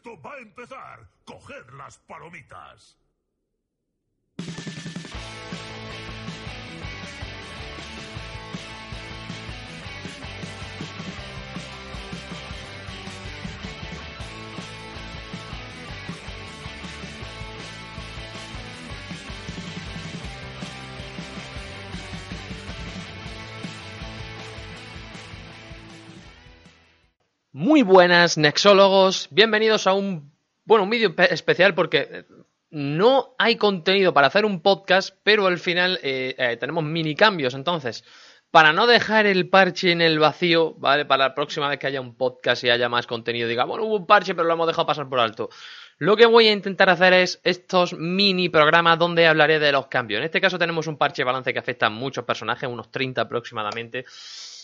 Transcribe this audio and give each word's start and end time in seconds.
Esto 0.00 0.18
va 0.22 0.32
a 0.32 0.38
empezar. 0.38 1.06
Coged 1.26 1.68
las 1.76 1.98
palomitas. 1.98 2.99
Muy 27.70 27.82
buenas, 27.82 28.36
nexólogos. 28.36 29.28
Bienvenidos 29.30 29.86
a 29.86 29.92
un, 29.92 30.32
bueno, 30.64 30.82
un 30.82 30.90
vídeo 30.90 31.14
pe- 31.14 31.32
especial 31.32 31.72
porque 31.72 32.24
no 32.68 33.36
hay 33.38 33.54
contenido 33.54 34.12
para 34.12 34.26
hacer 34.26 34.44
un 34.44 34.60
podcast, 34.60 35.14
pero 35.22 35.46
al 35.46 35.56
final 35.60 36.00
eh, 36.02 36.34
eh, 36.36 36.56
tenemos 36.56 36.82
mini 36.82 37.14
cambios. 37.14 37.54
Entonces, 37.54 38.02
para 38.50 38.72
no 38.72 38.88
dejar 38.88 39.26
el 39.26 39.48
parche 39.48 39.92
en 39.92 40.02
el 40.02 40.18
vacío, 40.18 40.74
¿vale? 40.78 41.04
Para 41.04 41.28
la 41.28 41.34
próxima 41.36 41.68
vez 41.68 41.78
que 41.78 41.86
haya 41.86 42.00
un 42.00 42.16
podcast 42.16 42.64
y 42.64 42.70
haya 42.70 42.88
más 42.88 43.06
contenido, 43.06 43.46
diga, 43.46 43.66
bueno, 43.66 43.84
hubo 43.84 43.98
un 43.98 44.06
parche, 44.08 44.34
pero 44.34 44.48
lo 44.48 44.54
hemos 44.54 44.66
dejado 44.66 44.86
pasar 44.88 45.08
por 45.08 45.20
alto. 45.20 45.48
Lo 45.98 46.16
que 46.16 46.26
voy 46.26 46.48
a 46.48 46.52
intentar 46.52 46.90
hacer 46.90 47.12
es 47.12 47.40
estos 47.44 47.92
mini 47.92 48.48
programas 48.48 48.98
donde 48.98 49.28
hablaré 49.28 49.60
de 49.60 49.70
los 49.70 49.86
cambios. 49.86 50.18
En 50.18 50.24
este 50.24 50.40
caso 50.40 50.58
tenemos 50.58 50.88
un 50.88 50.98
parche 50.98 51.22
balance 51.22 51.52
que 51.52 51.60
afecta 51.60 51.86
a 51.86 51.90
muchos 51.90 52.24
personajes, 52.24 52.68
unos 52.68 52.90
30 52.90 53.20
aproximadamente. 53.20 54.06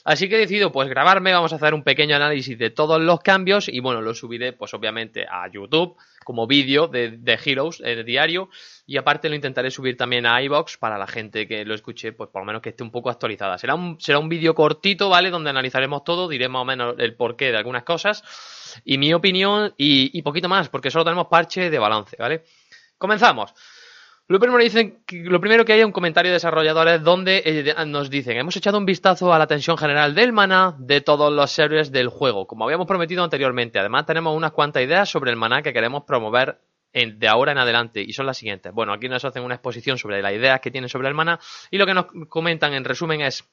Así 0.06 0.28
que 0.28 0.36
he 0.36 0.38
decidido 0.38 0.70
pues 0.70 0.88
grabarme, 0.88 1.32
vamos 1.32 1.52
a 1.52 1.56
hacer 1.56 1.74
un 1.74 1.82
pequeño 1.82 2.14
análisis 2.14 2.56
de 2.56 2.70
todos 2.70 3.00
los 3.00 3.18
cambios 3.18 3.68
y 3.68 3.80
bueno, 3.80 4.00
lo 4.00 4.14
subiré 4.14 4.52
pues 4.52 4.72
obviamente 4.72 5.26
a 5.28 5.50
YouTube 5.50 5.96
como 6.24 6.46
vídeo 6.46 6.86
de, 6.86 7.16
de 7.18 7.38
Heroes 7.44 7.82
diario 8.06 8.48
y 8.86 8.98
aparte 8.98 9.28
lo 9.28 9.34
intentaré 9.34 9.68
subir 9.72 9.96
también 9.96 10.24
a 10.24 10.40
iBox 10.42 10.76
para 10.76 10.96
la 10.96 11.08
gente 11.08 11.48
que 11.48 11.64
lo 11.64 11.74
escuche 11.74 12.12
pues 12.12 12.30
por 12.30 12.42
lo 12.42 12.46
menos 12.46 12.62
que 12.62 12.68
esté 12.68 12.84
un 12.84 12.92
poco 12.92 13.10
actualizada. 13.10 13.58
Será 13.58 13.74
un, 13.74 14.00
será 14.00 14.20
un 14.20 14.28
vídeo 14.28 14.54
cortito, 14.54 15.08
¿vale? 15.08 15.28
Donde 15.28 15.50
analizaremos 15.50 16.04
todo, 16.04 16.28
diré 16.28 16.48
más 16.48 16.62
o 16.62 16.64
menos 16.64 16.94
el 16.98 17.16
porqué 17.16 17.50
de 17.50 17.56
algunas 17.56 17.82
cosas 17.82 18.22
y 18.84 18.98
mi 18.98 19.12
opinión 19.12 19.74
y, 19.76 20.16
y 20.16 20.22
poquito 20.22 20.48
más 20.48 20.68
porque 20.68 20.92
solo 20.92 21.04
tenemos 21.04 21.26
parche 21.26 21.68
de 21.68 21.78
balance, 21.80 22.14
¿vale? 22.16 22.44
Comenzamos. 22.96 23.52
Lo 24.28 24.40
primero, 24.40 24.60
dicen, 24.60 24.98
lo 25.12 25.40
primero 25.40 25.64
que 25.64 25.72
hay 25.72 25.80
es 25.80 25.86
un 25.86 25.92
comentario 25.92 26.30
de 26.30 26.34
desarrolladores 26.34 27.00
donde 27.00 27.42
eh, 27.44 27.74
nos 27.86 28.10
dicen, 28.10 28.36
hemos 28.36 28.56
echado 28.56 28.76
un 28.76 28.84
vistazo 28.84 29.32
a 29.32 29.38
la 29.38 29.46
tensión 29.46 29.78
general 29.78 30.16
del 30.16 30.32
maná 30.32 30.74
de 30.80 31.00
todos 31.00 31.32
los 31.32 31.48
servers 31.52 31.92
del 31.92 32.08
juego, 32.08 32.44
como 32.48 32.64
habíamos 32.64 32.88
prometido 32.88 33.22
anteriormente. 33.22 33.78
Además 33.78 34.04
tenemos 34.04 34.36
unas 34.36 34.50
cuantas 34.50 34.82
ideas 34.82 35.08
sobre 35.08 35.30
el 35.30 35.36
maná 35.36 35.62
que 35.62 35.72
queremos 35.72 36.02
promover 36.04 36.58
en- 36.92 37.20
de 37.20 37.28
ahora 37.28 37.52
en 37.52 37.58
adelante 37.58 38.02
y 38.02 38.12
son 38.14 38.26
las 38.26 38.38
siguientes. 38.38 38.72
Bueno, 38.72 38.92
aquí 38.92 39.08
nos 39.08 39.24
hacen 39.24 39.44
una 39.44 39.54
exposición 39.54 39.96
sobre 39.96 40.20
las 40.20 40.32
ideas 40.32 40.60
que 40.60 40.72
tienen 40.72 40.88
sobre 40.90 41.06
el 41.06 41.14
maná 41.14 41.38
y 41.70 41.78
lo 41.78 41.86
que 41.86 41.94
nos 41.94 42.06
comentan 42.28 42.74
en 42.74 42.84
resumen 42.84 43.20
es 43.20 43.44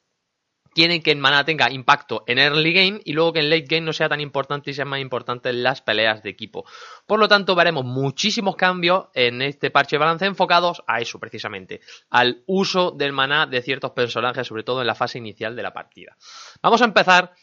quieren 0.74 1.02
que 1.02 1.12
el 1.12 1.18
maná 1.18 1.46
tenga 1.46 1.72
impacto 1.72 2.24
en 2.28 2.40
early 2.40 2.74
game 2.74 3.02
y 3.04 3.14
luego 3.14 3.34
que 3.34 3.40
en 3.40 3.50
late 3.50 3.66
game 3.68 3.82
no 3.82 3.94
sea 3.94 4.10
tan 4.10 4.20
importante 4.20 4.72
y 4.72 4.74
sean 4.74 4.88
más 4.88 5.00
importantes 5.00 5.54
las 5.54 5.82
peleas 5.82 6.24
de 6.24 6.30
equipo. 6.30 6.66
Por 7.06 7.20
lo 7.20 7.28
tanto, 7.28 7.56
veremos 7.56 7.86
muchísimos 7.86 8.56
cambios 8.56 9.06
en 9.14 9.42
este 9.42 9.72
parche 9.72 9.96
de 9.96 10.00
balance 10.00 10.26
enfocados 10.26 10.84
a 10.88 11.00
eso 11.00 11.20
precisamente, 11.20 11.82
al 12.10 12.44
uso 12.46 12.92
del 12.92 13.14
maná 13.14 13.46
de 13.46 13.62
ciertos 13.62 13.92
personajes, 13.92 14.48
sobre 14.48 14.64
todo 14.64 14.82
en 14.82 14.88
la 14.88 14.96
fase 14.96 15.18
inicial 15.18 15.56
de 15.56 15.64
la 15.64 15.74
partida. 15.74 16.16
Vamos 16.62 16.82
a 16.82 16.86
empezar 16.86 17.34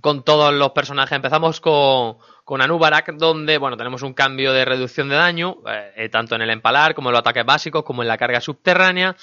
con 0.00 0.22
todos 0.22 0.52
los 0.54 0.70
personajes. 0.70 1.16
Empezamos 1.16 1.60
con, 1.60 2.18
con 2.44 2.62
Anubarak, 2.62 3.14
donde 3.14 3.58
bueno, 3.58 3.76
tenemos 3.76 4.02
un 4.02 4.14
cambio 4.14 4.52
de 4.52 4.64
reducción 4.64 5.08
de 5.08 5.16
daño, 5.16 5.58
eh, 5.96 6.08
tanto 6.08 6.34
en 6.34 6.42
el 6.42 6.50
empalar 6.50 6.94
como 6.94 7.10
en 7.10 7.12
los 7.12 7.20
ataques 7.20 7.44
básicos, 7.44 7.84
como 7.84 8.02
en 8.02 8.08
la 8.08 8.18
carga 8.18 8.40
subterránea. 8.40 9.16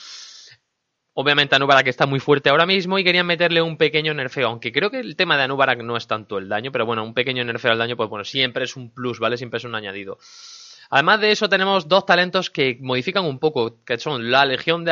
Obviamente 1.18 1.56
Anubarak 1.56 1.88
está 1.88 2.06
muy 2.06 2.20
fuerte 2.20 2.50
ahora 2.50 2.66
mismo 2.66 3.00
y 3.00 3.04
querían 3.06 3.26
meterle 3.26 3.62
un 3.62 3.78
pequeño 3.78 4.14
nerfeo, 4.14 4.50
aunque 4.50 4.74
creo 4.74 4.92
que 4.92 5.00
el 5.00 5.16
tema 5.16 5.38
de 5.38 5.44
Anubarak 5.44 5.82
no 5.82 5.96
es 5.96 6.08
tanto 6.08 6.38
el 6.38 6.50
daño, 6.50 6.74
pero 6.74 6.86
bueno, 6.86 7.06
un 7.06 7.14
pequeño 7.14 7.42
nerfeo 7.46 7.72
al 7.72 7.78
daño, 7.78 7.96
pues 7.96 8.10
bueno, 8.10 8.26
siempre 8.26 8.66
es 8.66 8.76
un 8.76 8.94
plus, 8.94 9.20
¿vale? 9.20 9.38
Siempre 9.38 9.60
es 9.60 9.64
un 9.64 9.76
añadido. 9.76 10.18
Además 10.90 11.22
de 11.22 11.32
eso 11.32 11.48
tenemos 11.48 11.88
dos 11.88 12.06
talentos 12.06 12.50
que 12.50 12.78
modifican 12.82 13.24
un 13.24 13.40
poco, 13.40 13.82
que 13.86 13.98
son 13.98 14.30
la 14.30 14.44
Legión 14.44 14.84
de, 14.84 14.92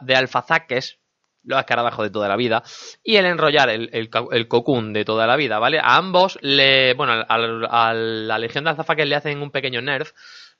de 0.00 0.16
Alfazaques, 0.16 0.98
los 1.44 1.58
escarabajos 1.58 2.04
de 2.04 2.10
toda 2.10 2.28
la 2.28 2.36
vida, 2.36 2.62
y 3.02 3.16
el 3.16 3.26
enrollar, 3.26 3.70
el, 3.70 3.90
el, 3.92 4.48
cocoon 4.48 4.92
de 4.92 5.04
toda 5.04 5.26
la 5.26 5.36
vida, 5.36 5.58
¿vale? 5.58 5.78
A 5.78 5.96
ambos 5.96 6.38
le, 6.42 6.94
bueno, 6.94 7.24
a 7.28 7.94
la 7.94 8.38
Legión 8.38 8.64
de 8.64 8.70
Alzazaques 8.70 9.08
le 9.08 9.16
hacen 9.16 9.42
un 9.42 9.50
pequeño 9.50 9.80
nerf, 9.80 10.12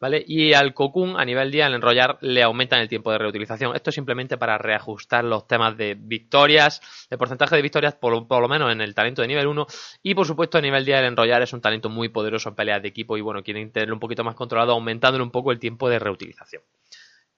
¿vale? 0.02 0.24
Y 0.26 0.52
al 0.52 0.74
cocoon 0.74 1.18
a 1.18 1.24
nivel 1.24 1.52
día, 1.52 1.66
al 1.66 1.74
enrollar, 1.74 2.18
le 2.22 2.42
aumentan 2.42 2.80
el 2.80 2.88
tiempo 2.88 3.12
de 3.12 3.18
reutilización. 3.18 3.76
Esto 3.76 3.90
es 3.90 3.94
simplemente 3.94 4.36
para 4.36 4.58
reajustar 4.58 5.22
los 5.22 5.46
temas 5.46 5.76
de 5.76 5.94
victorias, 5.96 6.80
de 7.08 7.16
porcentaje 7.16 7.54
de 7.54 7.62
victorias, 7.62 7.94
por, 7.94 8.26
por 8.26 8.42
lo 8.42 8.48
menos 8.48 8.72
en 8.72 8.80
el 8.80 8.96
talento 8.96 9.22
de 9.22 9.28
nivel 9.28 9.46
1, 9.46 9.66
y 10.02 10.14
por 10.14 10.26
supuesto 10.26 10.58
a 10.58 10.60
nivel 10.60 10.84
día 10.84 10.98
el 10.98 11.04
enrollar 11.04 11.42
es 11.42 11.52
un 11.52 11.60
talento 11.60 11.88
muy 11.88 12.08
poderoso 12.08 12.48
en 12.48 12.56
peleas 12.56 12.82
de 12.82 12.88
equipo 12.88 13.16
y 13.16 13.20
bueno, 13.20 13.44
quieren 13.44 13.70
tenerlo 13.70 13.94
un 13.94 14.00
poquito 14.00 14.24
más 14.24 14.34
controlado, 14.34 14.72
aumentándole 14.72 15.22
un 15.22 15.30
poco 15.30 15.52
el 15.52 15.60
tiempo 15.60 15.88
de 15.88 16.00
reutilización. 16.00 16.62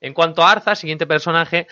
En 0.01 0.15
cuanto 0.15 0.43
a 0.43 0.53
Arza, 0.53 0.75
siguiente 0.75 1.07
personaje, 1.07 1.67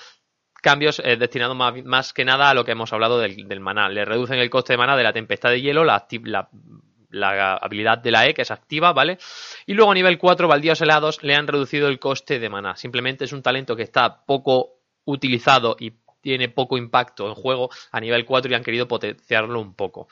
cambios 0.63 1.03
eh, 1.05 1.17
destinados 1.19 1.55
más, 1.55 1.75
más 1.85 2.13
que 2.15 2.25
nada 2.25 2.49
a 2.49 2.55
lo 2.55 2.65
que 2.65 2.73
hemos 2.73 2.93
hablado 2.95 3.19
del, 3.19 3.47
del 3.47 3.61
maná. 3.61 3.91
Le 3.91 4.07
reducen 4.07 4.39
el 4.39 4.49
coste 4.49 4.73
de 4.73 4.79
maná 4.79 4.97
de 4.97 5.03
la 5.03 5.13
tempestad 5.13 5.51
de 5.51 5.61
hielo, 5.61 5.85
la, 5.85 6.07
la, 6.23 6.49
la 7.11 7.57
habilidad 7.57 7.99
de 7.99 8.11
la 8.11 8.27
E, 8.27 8.33
que 8.33 8.43
es 8.43 8.51
activa, 8.51 8.93
¿vale? 8.93 9.19
Y 9.67 9.75
luego 9.75 9.91
a 9.91 9.95
nivel 9.95 10.17
4, 10.17 10.49
baldíos 10.49 10.81
helados, 10.81 11.23
le 11.23 11.35
han 11.35 11.47
reducido 11.47 11.89
el 11.89 11.99
coste 11.99 12.39
de 12.39 12.49
maná. 12.49 12.77
Simplemente 12.77 13.25
es 13.25 13.33
un 13.33 13.43
talento 13.43 13.77
que 13.77 13.83
está 13.83 14.25
poco 14.25 14.79
utilizado 15.05 15.77
y 15.79 15.93
tiene 16.23 16.49
poco 16.49 16.79
impacto 16.79 17.29
en 17.29 17.35
juego 17.35 17.69
a 17.91 18.01
nivel 18.01 18.25
4 18.25 18.51
y 18.51 18.55
han 18.55 18.63
querido 18.63 18.89
potenciarlo 18.89 19.61
un 19.61 19.75
poco. 19.75 20.09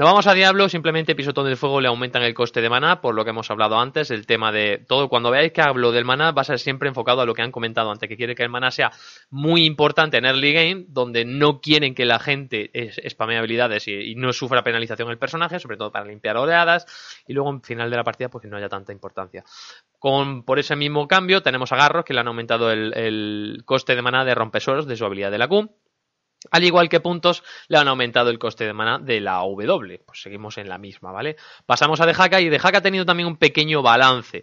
Nos 0.00 0.08
vamos 0.08 0.26
a 0.26 0.32
Diablo, 0.32 0.66
simplemente 0.70 1.14
Pisotón 1.14 1.44
del 1.44 1.58
Fuego 1.58 1.78
le 1.78 1.88
aumentan 1.88 2.22
el 2.22 2.32
coste 2.32 2.62
de 2.62 2.70
maná, 2.70 3.02
por 3.02 3.14
lo 3.14 3.22
que 3.22 3.30
hemos 3.30 3.50
hablado 3.50 3.78
antes, 3.78 4.10
el 4.10 4.24
tema 4.24 4.50
de 4.50 4.78
todo. 4.78 5.10
Cuando 5.10 5.30
veáis 5.30 5.52
que 5.52 5.60
hablo 5.60 5.92
del 5.92 6.06
maná, 6.06 6.32
va 6.32 6.40
a 6.40 6.44
ser 6.46 6.58
siempre 6.58 6.88
enfocado 6.88 7.20
a 7.20 7.26
lo 7.26 7.34
que 7.34 7.42
han 7.42 7.52
comentado 7.52 7.90
antes, 7.90 8.08
que 8.08 8.16
quiere 8.16 8.34
que 8.34 8.42
el 8.42 8.48
maná 8.48 8.70
sea 8.70 8.92
muy 9.28 9.66
importante 9.66 10.16
en 10.16 10.24
early 10.24 10.54
game, 10.54 10.84
donde 10.88 11.26
no 11.26 11.60
quieren 11.60 11.94
que 11.94 12.06
la 12.06 12.18
gente 12.18 12.70
spamee 13.10 13.36
habilidades 13.36 13.88
y, 13.88 14.14
no 14.14 14.32
sufra 14.32 14.62
penalización 14.62 15.10
el 15.10 15.18
personaje, 15.18 15.58
sobre 15.58 15.76
todo 15.76 15.92
para 15.92 16.06
limpiar 16.06 16.38
oleadas, 16.38 16.86
y 17.26 17.34
luego 17.34 17.50
en 17.50 17.60
final 17.60 17.90
de 17.90 17.96
la 17.96 18.02
partida, 18.02 18.30
pues 18.30 18.40
que 18.40 18.48
no 18.48 18.56
haya 18.56 18.70
tanta 18.70 18.92
importancia. 18.92 19.44
Con, 19.98 20.44
por 20.44 20.58
ese 20.58 20.76
mismo 20.76 21.06
cambio, 21.08 21.42
tenemos 21.42 21.72
a 21.72 21.76
Garros, 21.76 22.06
que 22.06 22.14
le 22.14 22.20
han 22.20 22.28
aumentado 22.28 22.70
el, 22.70 22.94
el 22.96 23.62
coste 23.66 23.94
de 23.94 24.00
maná 24.00 24.24
de 24.24 24.34
rompesuelos 24.34 24.86
de 24.86 24.96
su 24.96 25.04
habilidad 25.04 25.30
de 25.30 25.36
la 25.36 25.48
Al 26.50 26.64
igual 26.64 26.88
que 26.88 27.00
puntos, 27.00 27.42
le 27.68 27.76
han 27.76 27.88
aumentado 27.88 28.30
el 28.30 28.38
coste 28.38 28.64
de 28.64 28.72
maná 28.72 28.98
de 28.98 29.20
la 29.20 29.38
W. 29.38 30.02
Pues 30.06 30.22
seguimos 30.22 30.56
en 30.56 30.68
la 30.68 30.78
misma, 30.78 31.12
¿vale? 31.12 31.36
Pasamos 31.66 32.00
a 32.00 32.06
De 32.06 32.14
Haka 32.16 32.40
y 32.40 32.48
De 32.48 32.56
Haka 32.56 32.78
ha 32.78 32.82
tenido 32.82 33.04
también 33.04 33.26
un 33.26 33.36
pequeño 33.36 33.82
balance. 33.82 34.42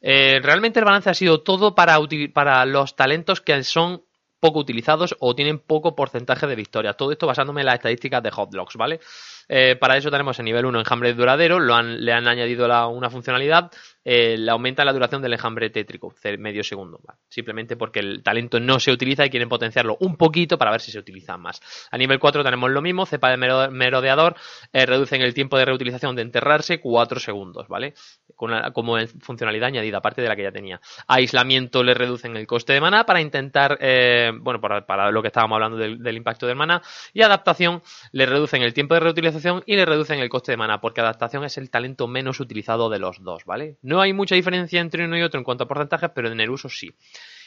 Eh, 0.00 0.40
realmente 0.42 0.78
el 0.78 0.84
balance 0.84 1.10
ha 1.10 1.14
sido 1.14 1.42
todo 1.42 1.74
para, 1.74 1.98
para 2.32 2.64
los 2.64 2.96
talentos 2.96 3.40
que 3.40 3.62
son 3.62 4.04
poco 4.40 4.58
utilizados 4.58 5.16
o 5.20 5.34
tienen 5.34 5.58
poco 5.58 5.96
porcentaje 5.96 6.46
de 6.46 6.54
victorias. 6.54 6.96
Todo 6.98 7.12
esto 7.12 7.26
basándome 7.26 7.62
en 7.62 7.66
las 7.66 7.76
estadísticas 7.76 8.22
de 8.22 8.30
Hotlocks, 8.30 8.76
¿vale? 8.76 9.00
Eh, 9.48 9.76
para 9.76 9.96
eso 9.96 10.10
tenemos 10.10 10.38
en 10.38 10.46
nivel 10.46 10.66
1 10.66 10.78
enjambre 10.80 11.12
duradero, 11.14 11.58
lo 11.60 11.74
han, 11.74 12.04
le 12.04 12.12
han 12.12 12.26
añadido 12.26 12.64
una 12.88 13.10
funcionalidad, 13.10 13.70
eh, 14.04 14.36
le 14.38 14.50
aumenta 14.50 14.84
la 14.84 14.92
duración 14.92 15.22
del 15.22 15.32
enjambre 15.34 15.70
tétrico, 15.70 16.14
medio 16.38 16.62
segundo, 16.62 17.00
¿vale? 17.04 17.18
simplemente 17.28 17.76
porque 17.76 18.00
el 18.00 18.22
talento 18.22 18.60
no 18.60 18.78
se 18.80 18.90
utiliza 18.92 19.24
y 19.26 19.30
quieren 19.30 19.48
potenciarlo 19.48 19.96
un 20.00 20.16
poquito 20.16 20.56
para 20.58 20.70
ver 20.70 20.80
si 20.80 20.92
se 20.92 20.98
utiliza 20.98 21.36
más. 21.36 21.60
A 21.90 21.98
nivel 21.98 22.18
4 22.18 22.42
tenemos 22.42 22.70
lo 22.70 22.80
mismo, 22.82 23.06
cepa 23.06 23.30
de 23.30 23.36
mero- 23.36 23.70
merodeador, 23.70 24.36
eh, 24.72 24.86
reducen 24.86 25.22
el 25.22 25.34
tiempo 25.34 25.58
de 25.58 25.64
reutilización 25.64 26.16
de 26.16 26.22
enterrarse 26.22 26.80
4 26.80 27.20
segundos, 27.20 27.68
¿vale? 27.68 27.94
Como 28.36 28.96
funcionalidad 29.20 29.68
añadida, 29.68 29.98
aparte 29.98 30.22
de 30.22 30.28
la 30.28 30.36
que 30.36 30.42
ya 30.42 30.52
tenía. 30.52 30.80
Aislamiento 31.06 31.82
le 31.82 31.94
reducen 31.94 32.36
el 32.36 32.46
coste 32.46 32.72
de 32.72 32.80
maná 32.80 33.04
para 33.04 33.20
intentar 33.20 33.78
bueno, 34.40 34.60
para, 34.60 35.10
lo 35.10 35.22
que 35.22 35.28
estábamos 35.28 35.56
hablando 35.56 35.78
del, 35.78 36.16
impacto 36.16 36.46
del 36.46 36.56
maná. 36.56 36.82
Y 37.12 37.22
adaptación, 37.22 37.82
le 38.12 38.26
reducen 38.26 38.62
el 38.62 38.74
tiempo 38.74 38.94
de 38.94 39.00
reutilización 39.00 39.33
y 39.66 39.76
le 39.76 39.84
reducen 39.84 40.18
el 40.20 40.28
coste 40.28 40.52
de 40.52 40.56
maná, 40.56 40.80
porque 40.80 41.00
adaptación 41.00 41.44
es 41.44 41.58
el 41.58 41.70
talento 41.70 42.06
menos 42.06 42.40
utilizado 42.40 42.88
de 42.90 42.98
los 42.98 43.22
dos, 43.22 43.44
¿vale? 43.44 43.76
No 43.82 44.00
hay 44.00 44.12
mucha 44.12 44.34
diferencia 44.34 44.80
entre 44.80 45.04
uno 45.04 45.18
y 45.18 45.22
otro 45.22 45.38
en 45.38 45.44
cuanto 45.44 45.64
a 45.64 45.68
porcentajes, 45.68 46.10
pero 46.14 46.30
en 46.30 46.40
el 46.40 46.50
uso 46.50 46.68
sí. 46.68 46.94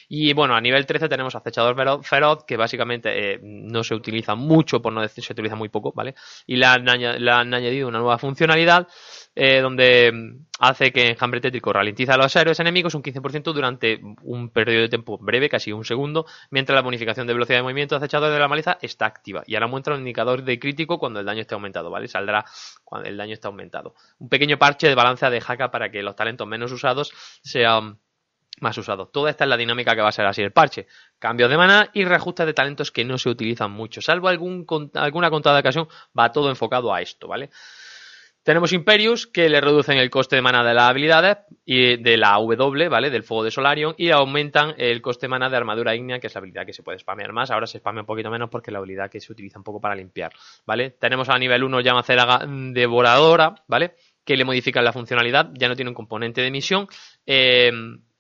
Y 0.10 0.34
bueno, 0.34 0.56
a 0.56 0.62
nivel 0.62 0.86
13 0.86 1.10
tenemos 1.10 1.36
acechador 1.36 1.76
feroz, 2.04 2.46
que 2.46 2.56
básicamente 2.56 3.34
eh, 3.34 3.40
no 3.42 3.84
se 3.84 3.94
utiliza 3.94 4.36
mucho, 4.36 4.82
por 4.82 4.94
no 4.94 5.02
decir 5.02 5.24
se 5.24 5.34
utiliza 5.34 5.56
muy 5.56 5.70
poco, 5.70 5.92
¿vale? 5.94 6.16
Y 6.46 6.56
le 6.56 6.66
han, 6.66 6.88
añadido 6.88 7.88
una 7.88 8.00
nueva 8.00 8.18
funcionalidad 8.18 8.88
eh, 9.36 9.60
donde 9.60 10.12
mm, 10.12 10.46
hace 10.60 10.92
que 10.92 11.10
Enjambre 11.10 11.42
Tétrico 11.42 11.74
ralentiza 11.74 12.14
a 12.14 12.18
los 12.18 12.36
héroes 12.36 12.60
enemigos 12.60 12.96
un 12.96 13.04
15% 13.04 13.54
durante 13.54 14.00
un 14.24 14.50
periodo 14.50 14.84
de 14.84 14.90
tiempo 14.90 15.18
breve, 15.18 15.50
casi 15.50 15.72
un 15.72 15.84
segundo, 15.84 16.26
mientras 16.52 16.76
la 16.76 16.82
bonificación 16.82 17.28
de 17.28 17.34
velocidad 17.34 17.60
de 17.60 17.64
movimiento 17.64 17.96
de 17.96 18.06
acechador 18.06 18.32
de 18.32 18.40
la 18.40 18.48
maleza 18.48 18.78
está 18.82 19.06
activa. 19.06 19.44
Y 19.46 19.56
ahora 19.56 19.68
muestra 19.68 19.94
un 19.94 20.00
indicador 20.00 20.44
de 20.44 20.58
crítico 20.58 21.00
cuando 21.00 21.20
el 21.20 21.26
daño 21.26 21.42
esté 21.42 21.54
aumentado, 21.54 21.92
¿vale? 21.92 22.08
Saldrá 22.08 22.46
cuando 22.84 23.10
el 23.10 23.18
daño 23.18 23.34
esté 23.34 23.48
aumentado. 23.48 23.94
Un 24.20 24.30
pequeño 24.30 24.58
parche 24.58 24.88
de 24.88 24.96
balanza 24.96 25.30
de 25.30 25.44
Haka 25.46 25.70
para 25.70 25.92
que 25.92 26.02
los 26.02 26.16
talentos 26.16 26.48
menos 26.48 26.72
usados 26.72 27.12
sean 27.44 28.00
más 28.60 28.78
usados. 28.78 29.12
Toda 29.12 29.30
esta 29.30 29.44
es 29.44 29.50
la 29.50 29.58
dinámica 29.58 29.96
que 29.96 30.02
va 30.02 30.10
a 30.10 30.12
ser 30.12 30.26
así 30.26 30.42
el 30.42 30.52
parche. 30.52 30.88
Cambios 31.20 31.50
de 31.50 31.58
maná 31.58 31.90
y 31.94 32.06
reajustes 32.06 32.46
de 32.46 32.54
talentos 32.54 32.92
que 32.92 33.06
no 33.06 33.18
se 33.18 33.30
utilizan 33.30 33.72
mucho. 33.72 34.02
Salvo 34.02 34.28
algún, 34.28 34.66
alguna 34.94 35.30
contada 35.30 35.60
ocasión, 35.60 35.88
va 36.18 36.32
todo 36.32 36.50
enfocado 36.50 36.94
a 36.94 37.02
esto, 37.02 37.28
¿vale? 37.28 37.50
Tenemos 38.48 38.72
Imperius, 38.72 39.28
que 39.28 39.50
le 39.50 39.60
reducen 39.60 39.98
el 39.98 40.10
coste 40.10 40.38
de 40.38 40.42
mana 40.42 40.64
de 40.64 40.74
las 40.74 40.90
habilidades 40.90 41.40
y 41.66 41.98
de 41.98 42.16
la 42.16 42.36
W, 42.36 42.88
¿vale? 42.88 43.10
Del 43.10 43.24
fuego 43.24 43.44
de 43.44 43.52
Solarion 43.52 43.94
y 43.98 44.10
aumentan 44.12 44.74
el 44.78 45.02
coste 45.02 45.26
de 45.26 45.32
mana 45.32 45.50
de 45.50 45.58
armadura 45.58 45.94
ígnea, 45.94 46.20
que 46.22 46.28
es 46.28 46.34
la 46.34 46.40
habilidad 46.40 46.66
que 46.66 46.72
se 46.72 46.82
puede 46.82 46.98
spamear 46.98 47.34
más. 47.34 47.52
Ahora 47.52 47.68
se 47.68 47.80
spamea 47.80 48.04
un 48.04 48.06
poquito 48.06 48.32
menos 48.32 48.50
porque 48.50 48.70
es 48.70 48.72
la 48.72 48.80
habilidad 48.80 49.12
que 49.12 49.20
se 49.20 49.34
utiliza 49.34 49.60
un 49.60 49.66
poco 49.66 49.82
para 49.82 49.96
limpiar, 49.96 50.32
¿vale? 50.66 50.92
Tenemos 50.92 51.28
a 51.28 51.38
nivel 51.38 51.62
1 51.62 51.82
Llamacera 51.82 52.40
Devoradora, 52.48 53.54
¿vale? 53.68 53.96
Que 54.24 54.38
le 54.38 54.46
modifican 54.46 54.86
la 54.86 54.94
funcionalidad, 54.94 55.50
ya 55.54 55.68
no 55.68 55.76
tiene 55.76 55.90
un 55.90 55.96
componente 55.96 56.40
de 56.40 56.50
misión. 56.50 56.88
Eh, 57.26 57.70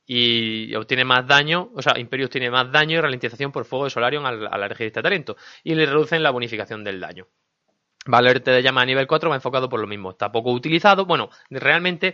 y 0.07 0.73
obtiene 0.73 1.03
más 1.03 1.27
daño, 1.27 1.69
o 1.75 1.81
sea, 1.81 1.99
Imperius 1.99 2.29
tiene 2.29 2.49
más 2.49 2.71
daño 2.71 2.97
y 2.97 3.01
ralentización 3.01 3.51
por 3.51 3.65
fuego 3.65 3.85
de 3.85 3.91
Solarion 3.91 4.25
al, 4.25 4.47
al 4.47 4.69
de 4.69 4.85
este 4.87 5.01
talento 5.01 5.35
y 5.63 5.75
le 5.75 5.85
reducen 5.85 6.23
la 6.23 6.31
bonificación 6.31 6.83
del 6.83 7.01
daño. 7.01 7.27
Valerte 8.05 8.51
de 8.51 8.63
llama 8.63 8.81
a 8.81 8.85
nivel 8.85 9.05
4 9.05 9.29
va 9.29 9.35
enfocado 9.35 9.67
por 9.67 9.81
lo 9.81 9.87
mismo, 9.87 10.11
está 10.11 10.31
poco 10.31 10.53
utilizado, 10.53 11.05
bueno, 11.05 11.29
realmente 11.49 12.13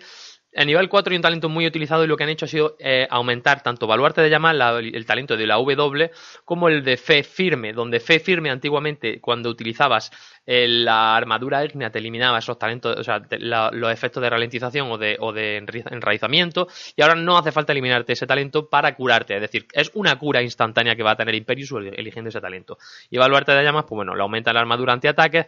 a 0.56 0.66
nivel 0.66 0.90
4 0.90 1.12
hay 1.12 1.16
un 1.16 1.22
talento 1.22 1.50
muy 1.50 1.66
utilizado 1.66 2.04
y 2.04 2.08
lo 2.08 2.18
que 2.18 2.24
han 2.24 2.30
hecho 2.30 2.46
ha 2.46 2.48
sido 2.48 2.76
eh, 2.80 3.08
aumentar 3.10 3.62
tanto 3.62 3.88
Baluarte 3.88 4.22
de 4.22 4.30
Llama, 4.30 4.52
el 4.52 5.06
talento 5.06 5.36
de 5.36 5.48
la 5.48 5.56
W, 5.56 6.12
como 6.46 6.70
el 6.70 6.84
de 6.84 6.98
Fe 6.98 7.24
Firme, 7.24 7.74
donde 7.74 8.00
Fe 8.00 8.20
Firme 8.20 8.50
antiguamente 8.50 9.20
cuando 9.20 9.50
utilizabas 9.50 10.12
eh, 10.46 10.68
la 10.68 11.16
armadura 11.16 11.64
ígnea 11.64 11.90
te 11.90 12.00
eliminaba 12.00 12.40
esos 12.40 12.60
talentos, 12.60 12.98
o 12.98 13.04
sea, 13.04 13.22
los 13.72 13.92
efectos 13.92 14.22
de 14.22 14.30
ralentización 14.30 14.92
o 14.92 14.98
de, 14.98 15.18
o 15.20 15.32
de 15.32 15.58
enraizamiento 15.58 16.68
y 16.96 17.02
ahora 17.02 17.16
no 17.16 17.38
hace 17.38 17.52
falta 17.52 17.72
eliminarte 17.72 18.14
ese 18.14 18.28
talento 18.28 18.70
para 18.70 18.96
curarte, 18.96 19.36
es 19.36 19.42
decir, 19.42 19.68
es 19.72 19.92
una 19.94 20.18
cura 20.18 20.42
instantánea 20.42 20.96
que 20.96 21.04
va 21.04 21.12
a 21.12 21.16
tener 21.16 21.36
Imperius 21.36 21.72
eligiendo 21.72 22.30
ese 22.30 22.42
talento. 22.42 22.78
Y 23.10 23.18
Baluarte 23.18 23.54
de 23.54 23.64
Llamas, 23.64 23.86
pues 23.88 23.98
bueno, 23.98 24.16
le 24.16 24.22
aumenta 24.22 24.52
la 24.54 24.60
armadura 24.60 24.94
antiataques, 24.94 25.48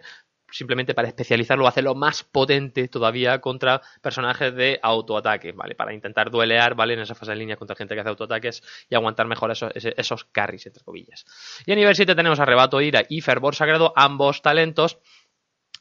simplemente 0.52 0.94
para 0.94 1.08
especializarlo, 1.08 1.68
hacerlo 1.68 1.96
más 1.96 2.24
potente 2.24 2.88
todavía 2.88 3.40
contra 3.42 3.82
personajes 4.02 4.54
de 4.56 4.80
autoataque, 4.82 5.52
¿vale? 5.52 5.76
Para 5.76 5.94
intentar 5.94 6.30
duelear, 6.30 6.76
¿vale? 6.76 6.94
En 6.94 7.02
esa 7.02 7.16
fase 7.16 7.32
de 7.32 7.38
línea 7.38 7.58
contra 7.58 7.76
gente 7.76 7.96
que 7.96 8.02
hace 8.02 8.10
autoataques 8.10 8.64
y 8.90 8.96
aguantar 8.96 9.28
mejor 9.28 9.52
esos, 9.52 9.72
esos 9.76 10.26
carries, 10.26 10.66
entre 10.66 10.84
comillas. 10.84 11.26
Y 11.66 11.72
a 11.72 11.76
nivel 11.76 11.96
7 11.96 12.16
tenemos 12.16 12.40
Arrebato 12.40 12.82
Ira 12.82 13.04
y 13.10 13.22
Fervor 13.22 13.56
Sagrado, 13.56 13.94
ambos 13.96 14.42
talentos. 14.42 15.00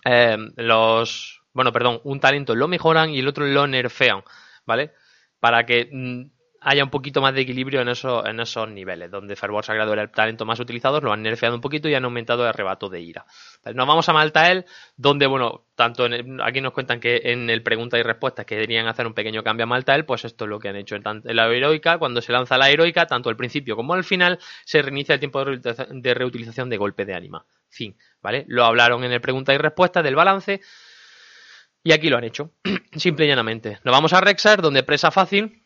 Eh, 0.04 0.36
los. 0.56 1.42
Bueno, 1.52 1.72
perdón, 1.72 2.00
un 2.04 2.20
talento 2.20 2.54
lo 2.54 2.66
mejoran 2.66 3.10
y 3.10 3.20
el 3.20 3.28
otro 3.28 3.46
lo 3.46 3.66
nerfean, 3.66 4.24
¿vale? 4.66 4.92
Para 5.38 5.64
que 5.64 5.88
mm, 5.90 6.33
haya 6.64 6.82
un 6.82 6.90
poquito 6.90 7.20
más 7.20 7.34
de 7.34 7.42
equilibrio 7.42 7.82
en, 7.82 7.88
eso, 7.88 8.26
en 8.26 8.40
esos 8.40 8.68
niveles, 8.70 9.10
donde 9.10 9.36
Fervor 9.36 9.64
Sagrado 9.64 9.92
era 9.92 10.02
el 10.02 10.10
talento 10.10 10.46
más 10.46 10.58
utilizado, 10.58 10.98
lo 11.00 11.12
han 11.12 11.22
nerfeado 11.22 11.54
un 11.54 11.60
poquito 11.60 11.88
y 11.90 11.94
han 11.94 12.04
aumentado 12.04 12.42
el 12.42 12.48
arrebato 12.48 12.88
de 12.88 13.02
ira. 13.02 13.26
Nos 13.74 13.86
vamos 13.86 14.08
a 14.08 14.14
Maltael, 14.14 14.64
donde, 14.96 15.26
bueno, 15.26 15.66
tanto 15.74 16.06
aquí 16.42 16.60
nos 16.62 16.72
cuentan 16.72 17.00
que 17.00 17.20
en 17.24 17.50
el 17.50 17.62
pregunta 17.62 17.98
y 17.98 18.02
respuesta 18.02 18.44
querían 18.44 18.86
hacer 18.86 19.06
un 19.06 19.12
pequeño 19.12 19.42
cambio 19.42 19.64
a 19.64 19.66
Maltael, 19.66 20.06
pues 20.06 20.24
esto 20.24 20.44
es 20.44 20.50
lo 20.50 20.58
que 20.58 20.70
han 20.70 20.76
hecho 20.76 20.96
en, 20.96 21.02
la 21.24 21.46
heroica. 21.48 21.98
Cuando 21.98 22.22
se 22.22 22.32
lanza 22.32 22.56
la 22.56 22.70
heroica, 22.70 23.06
tanto 23.06 23.28
al 23.28 23.36
principio 23.36 23.76
como 23.76 23.92
al 23.92 24.04
final, 24.04 24.38
se 24.64 24.80
reinicia 24.80 25.14
el 25.14 25.20
tiempo 25.20 25.44
de 25.44 26.14
reutilización 26.14 26.70
de 26.70 26.78
golpe 26.78 27.04
de 27.04 27.14
ánima. 27.14 27.44
Fin, 27.68 27.94
¿vale? 28.22 28.46
Lo 28.48 28.64
hablaron 28.64 29.04
en 29.04 29.12
el 29.12 29.20
pregunta 29.20 29.52
y 29.52 29.58
respuesta 29.58 30.02
del 30.02 30.14
balance. 30.14 30.62
Y 31.82 31.92
aquí 31.92 32.08
lo 32.08 32.16
han 32.16 32.24
hecho, 32.24 32.52
simple 32.96 33.26
y 33.26 33.28
llanamente. 33.28 33.80
Nos 33.84 33.92
vamos 33.92 34.14
a 34.14 34.20
Rexar, 34.22 34.62
donde 34.62 34.82
presa 34.82 35.10
fácil, 35.10 35.63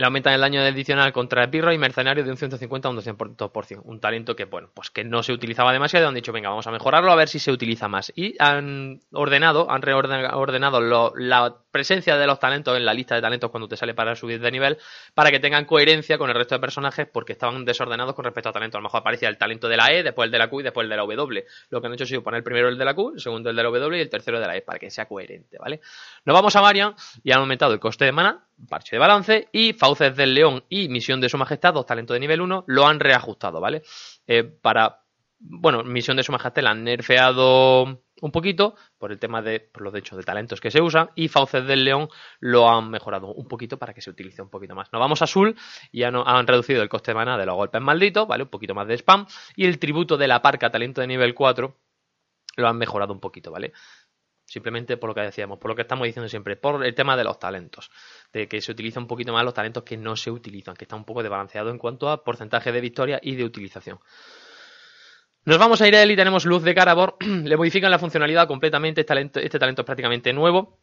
le 0.00 0.06
aumentan 0.06 0.32
el 0.32 0.40
daño 0.40 0.62
adicional 0.62 1.12
contra 1.12 1.44
el 1.44 1.50
pirro 1.50 1.74
y 1.74 1.78
mercenario 1.78 2.24
de 2.24 2.30
un 2.30 2.38
150 2.38 2.88
a 2.88 2.90
un 2.90 2.96
200%. 2.96 3.82
Un 3.84 4.00
talento 4.00 4.34
que, 4.34 4.46
bueno, 4.46 4.70
pues 4.72 4.88
que 4.90 5.04
no 5.04 5.22
se 5.22 5.34
utilizaba 5.34 5.74
demasiado 5.74 6.08
han 6.08 6.14
dicho, 6.14 6.32
venga, 6.32 6.48
vamos 6.48 6.66
a 6.66 6.70
mejorarlo 6.70 7.12
a 7.12 7.16
ver 7.16 7.28
si 7.28 7.38
se 7.38 7.52
utiliza 7.52 7.86
más. 7.86 8.10
Y 8.16 8.34
han 8.38 9.02
ordenado, 9.12 9.70
han 9.70 9.82
reordenado 9.82 10.80
la 10.80 11.54
presencia 11.70 12.16
de 12.16 12.26
los 12.26 12.38
talentos 12.38 12.76
en 12.76 12.84
la 12.84 12.94
lista 12.94 13.14
de 13.14 13.20
talentos 13.20 13.50
cuando 13.50 13.68
te 13.68 13.76
sale 13.76 13.94
para 13.94 14.14
subir 14.16 14.40
de 14.40 14.50
nivel, 14.50 14.78
para 15.14 15.30
que 15.30 15.40
tengan 15.40 15.64
coherencia 15.64 16.18
con 16.18 16.30
el 16.30 16.36
resto 16.36 16.54
de 16.54 16.60
personajes 16.60 17.08
porque 17.12 17.32
estaban 17.32 17.64
desordenados 17.64 18.14
con 18.14 18.24
respecto 18.24 18.48
a 18.48 18.52
talento. 18.52 18.78
A 18.78 18.80
lo 18.80 18.84
mejor 18.84 19.00
aparecía 19.00 19.28
el 19.28 19.38
talento 19.38 19.68
de 19.68 19.76
la 19.76 19.92
E, 19.92 20.02
después 20.02 20.26
el 20.26 20.32
de 20.32 20.38
la 20.38 20.48
Q 20.48 20.60
y 20.60 20.62
después 20.64 20.84
el 20.84 20.90
de 20.90 20.96
la 20.96 21.02
W. 21.02 21.44
Lo 21.70 21.80
que 21.80 21.86
han 21.86 21.94
hecho 21.94 22.04
ha 22.04 22.06
sido 22.06 22.22
poner 22.22 22.42
primero 22.42 22.68
el 22.68 22.78
de 22.78 22.84
la 22.84 22.94
Q, 22.94 23.12
el 23.14 23.20
segundo 23.20 23.50
el 23.50 23.56
de 23.56 23.62
la 23.62 23.68
W 23.68 23.98
y 23.98 24.00
el 24.00 24.10
tercero 24.10 24.40
de 24.40 24.46
la 24.46 24.56
E, 24.56 24.62
para 24.62 24.78
que 24.78 24.90
sea 24.90 25.06
coherente, 25.06 25.58
¿vale? 25.58 25.80
Nos 26.24 26.34
vamos 26.34 26.54
a 26.56 26.62
Marian 26.62 26.94
y 27.22 27.32
han 27.32 27.40
aumentado 27.40 27.72
el 27.72 27.80
coste 27.80 28.04
de 28.04 28.12
mana, 28.12 28.44
parche 28.68 28.96
de 28.96 29.00
balance, 29.00 29.48
y 29.52 29.72
Fauces 29.72 30.14
del 30.16 30.34
León 30.34 30.64
y 30.68 30.88
Misión 30.88 31.20
de 31.20 31.28
Su 31.28 31.38
Majestad, 31.38 31.74
dos 31.74 31.86
talentos 31.86 32.14
de 32.14 32.20
nivel 32.20 32.40
1, 32.40 32.64
lo 32.66 32.86
han 32.86 33.00
reajustado, 33.00 33.60
¿vale? 33.60 33.82
Eh, 34.26 34.44
para, 34.44 35.00
bueno, 35.38 35.82
Misión 35.84 36.16
de 36.16 36.22
Su 36.22 36.32
Majestad 36.32 36.62
la 36.62 36.70
han 36.70 36.84
nerfeado 36.84 38.02
un 38.20 38.32
poquito 38.32 38.74
por 38.98 39.12
el 39.12 39.18
tema 39.18 39.42
de 39.42 39.60
por 39.60 39.82
los 39.82 39.94
hechos 39.94 40.16
de 40.16 40.24
talentos 40.24 40.60
que 40.60 40.70
se 40.70 40.80
usan 40.80 41.10
y 41.14 41.28
Fauces 41.28 41.66
del 41.66 41.84
León 41.84 42.08
lo 42.38 42.68
han 42.68 42.90
mejorado 42.90 43.32
un 43.32 43.46
poquito 43.48 43.78
para 43.78 43.94
que 43.94 44.00
se 44.00 44.10
utilice 44.10 44.42
un 44.42 44.50
poquito 44.50 44.74
más. 44.74 44.92
Nos 44.92 45.00
vamos 45.00 45.22
a 45.22 45.24
Azul 45.24 45.56
y 45.92 46.00
ya 46.00 46.10
no, 46.10 46.24
han 46.26 46.46
reducido 46.46 46.82
el 46.82 46.88
coste 46.88 47.12
de 47.12 47.16
mana 47.16 47.38
de 47.38 47.46
los 47.46 47.54
golpes 47.54 47.80
malditos, 47.80 48.26
¿vale? 48.26 48.44
Un 48.44 48.50
poquito 48.50 48.74
más 48.74 48.86
de 48.86 48.94
spam 48.94 49.26
y 49.56 49.66
el 49.66 49.78
tributo 49.78 50.16
de 50.16 50.28
la 50.28 50.42
parca 50.42 50.70
talento 50.70 51.00
de 51.00 51.06
nivel 51.06 51.34
4 51.34 51.76
lo 52.56 52.68
han 52.68 52.76
mejorado 52.76 53.12
un 53.12 53.20
poquito, 53.20 53.50
¿vale? 53.50 53.72
Simplemente 54.44 54.96
por 54.96 55.08
lo 55.08 55.14
que 55.14 55.20
decíamos, 55.20 55.58
por 55.58 55.70
lo 55.70 55.76
que 55.76 55.82
estamos 55.82 56.06
diciendo 56.06 56.28
siempre, 56.28 56.56
por 56.56 56.84
el 56.84 56.94
tema 56.94 57.16
de 57.16 57.22
los 57.22 57.38
talentos, 57.38 57.90
de 58.32 58.48
que 58.48 58.60
se 58.60 58.72
utiliza 58.72 58.98
un 58.98 59.06
poquito 59.06 59.32
más 59.32 59.44
los 59.44 59.54
talentos 59.54 59.84
que 59.84 59.96
no 59.96 60.16
se 60.16 60.30
utilizan, 60.30 60.74
que 60.74 60.84
está 60.84 60.96
un 60.96 61.04
poco 61.04 61.22
desbalanceado 61.22 61.70
en 61.70 61.78
cuanto 61.78 62.08
a 62.08 62.24
porcentaje 62.24 62.72
de 62.72 62.80
victoria 62.80 63.20
y 63.22 63.36
de 63.36 63.44
utilización. 63.44 64.00
Nos 65.46 65.58
vamos 65.58 65.80
a 65.80 65.88
ir 65.88 65.96
a 65.96 66.02
él 66.02 66.10
y 66.10 66.16
tenemos 66.16 66.44
Luz 66.44 66.62
de 66.62 66.74
Carabor. 66.74 67.16
Le 67.20 67.56
modifican 67.56 67.90
la 67.90 67.98
funcionalidad 67.98 68.46
completamente. 68.46 69.00
Este 69.00 69.08
talento, 69.08 69.40
este 69.40 69.58
talento 69.58 69.82
es 69.82 69.86
prácticamente 69.86 70.32
nuevo. 70.32 70.78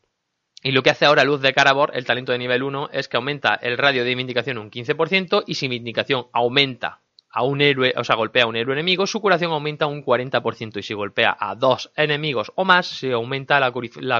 Y 0.63 0.71
lo 0.71 0.81
que 0.81 0.89
hace 0.89 1.05
ahora 1.05 1.23
Luz 1.23 1.41
de 1.41 1.53
Carabor, 1.53 1.91
el 1.93 2.05
talento 2.05 2.31
de 2.31 2.39
nivel 2.39 2.63
1, 2.63 2.89
es 2.91 3.07
que 3.07 3.17
aumenta 3.17 3.53
el 3.55 3.77
radio 3.77 4.03
de 4.03 4.15
vindicación 4.15 4.57
un 4.57 4.71
15% 4.71 5.43
y 5.45 5.53
si 5.53 5.67
vindicación 5.67 6.25
aumenta 6.33 7.01
a 7.29 7.43
un 7.43 7.61
héroe, 7.61 7.93
o 7.95 8.03
sea, 8.03 8.15
golpea 8.15 8.45
a 8.45 8.47
un 8.47 8.55
héroe 8.55 8.73
enemigo, 8.73 9.05
su 9.05 9.21
curación 9.21 9.51
aumenta 9.51 9.85
un 9.85 10.03
40% 10.03 10.77
y 10.77 10.81
si 10.81 10.95
golpea 10.95 11.37
a 11.39 11.53
dos 11.53 11.91
enemigos 11.95 12.51
o 12.55 12.65
más, 12.65 12.87
se 12.87 13.11
aumenta 13.11 13.59
la 13.59 13.71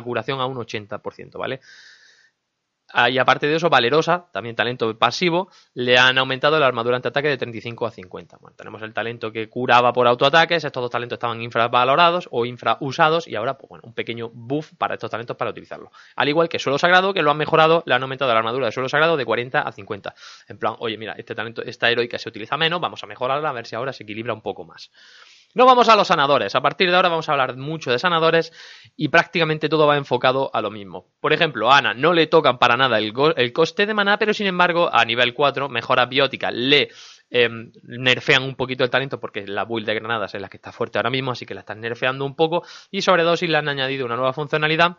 curación 0.04 0.40
a 0.40 0.46
un 0.46 0.58
80%, 0.58 1.40
¿vale? 1.40 1.62
Ah, 2.94 3.10
y 3.10 3.18
aparte 3.18 3.48
de 3.48 3.56
eso, 3.56 3.70
Valerosa, 3.70 4.28
también 4.32 4.56
talento 4.56 4.98
pasivo, 4.98 5.50
le 5.74 5.98
han 5.98 6.18
aumentado 6.18 6.58
la 6.58 6.68
armadura 6.68 6.96
antiataque 6.96 7.28
de 7.28 7.38
35 7.38 7.86
a 7.86 7.92
50. 7.92 8.38
Bueno, 8.40 8.56
tenemos 8.56 8.82
el 8.82 8.94
talento 8.94 9.30
que 9.32 9.50
curaba 9.50 9.92
por 9.92 10.08
autoataques, 10.08 10.64
estos 10.64 10.82
dos 10.82 10.90
talentos 10.90 11.18
estaban 11.18 11.42
infravalorados 11.42 12.30
o 12.32 12.46
infrausados 12.46 13.28
y 13.28 13.36
ahora, 13.36 13.58
pues 13.58 13.68
bueno, 13.70 13.84
un 13.86 13.94
pequeño 13.94 14.30
buff 14.34 14.72
para 14.78 14.94
estos 14.94 15.12
talentos 15.12 15.36
para 15.36 15.52
utilizarlo. 15.52 15.92
Al 16.16 16.30
igual 16.30 16.48
que 16.48 16.60
Suelo 16.60 16.78
Sagrado, 16.78 17.14
que 17.14 17.22
lo 17.22 17.30
han 17.30 17.38
mejorado, 17.38 17.84
le 17.86 17.94
han 17.94 18.04
aumentado 18.04 18.32
la 18.32 18.40
armadura 18.40 18.68
de 18.68 18.72
Suelo 18.72 18.88
Sagrado 18.88 19.18
de 19.18 19.26
40 19.26 19.62
a 19.62 19.72
50. 19.74 20.16
En 20.48 20.58
plan, 20.58 20.76
oye, 20.80 20.98
mira, 20.98 21.14
este 21.18 21.36
talento, 21.36 21.64
esta 21.64 21.92
heroica 21.92 22.18
se 22.18 22.30
utiliza 22.30 22.56
menos, 22.56 22.80
vamos 22.80 23.04
a 23.04 23.08
mejorarla 23.08 23.50
a 23.50 23.54
ver 23.54 23.68
si 23.68 23.76
ahora 23.76 23.92
se 23.92 24.04
equilibra 24.04 24.34
un 24.34 24.42
poco 24.42 24.64
más. 24.64 24.92
No 25.58 25.66
vamos 25.66 25.90
a 25.90 25.96
los 25.96 26.10
sanadores. 26.10 26.54
A 26.54 26.62
partir 26.62 26.88
de 26.88 26.96
ahora 26.96 27.10
vamos 27.10 27.28
a 27.28 27.32
hablar 27.32 27.58
mucho 27.58 27.90
de 27.90 27.98
sanadores 27.98 28.54
y 28.96 29.08
prácticamente 29.08 29.70
todo 29.70 29.88
va 29.88 29.98
enfocado 29.98 30.52
a 30.54 30.62
lo 30.62 30.70
mismo. 30.70 31.08
Por 31.20 31.34
ejemplo, 31.34 31.72
a 31.72 31.80
Ana 31.80 31.96
no 31.96 32.14
le 32.14 32.28
tocan 32.28 32.60
para 32.60 32.78
nada 32.78 33.00
el, 33.00 33.12
coste 33.54 33.88
de 33.88 33.96
maná, 33.96 34.20
pero 34.20 34.36
sin 34.36 34.46
embargo, 34.46 34.88
a 34.94 35.04
nivel 35.04 35.34
4, 35.34 35.68
mejora 35.68 36.06
biótica, 36.06 36.52
le 36.52 36.90
em, 37.32 37.72
nerfean 37.82 38.44
un 38.44 38.54
poquito 38.54 38.84
el 38.84 38.92
talento 38.92 39.20
porque 39.20 39.48
la 39.48 39.66
build 39.66 39.88
de 39.88 39.96
granadas 39.96 40.36
es 40.36 40.42
la 40.42 40.48
que 40.48 40.58
está 40.58 40.72
fuerte 40.72 41.00
ahora 41.00 41.10
mismo, 41.10 41.32
así 41.32 41.48
que 41.48 41.56
la 41.56 41.62
están 41.62 41.82
nerfeando 41.82 42.24
un 42.24 42.36
poco. 42.36 42.62
Y 42.92 43.02
sobre 43.02 43.24
dosis 43.24 43.50
le 43.50 43.58
han 43.58 43.68
añadido 43.68 44.06
una 44.06 44.16
nueva 44.16 44.34
funcionalidad 44.34 44.98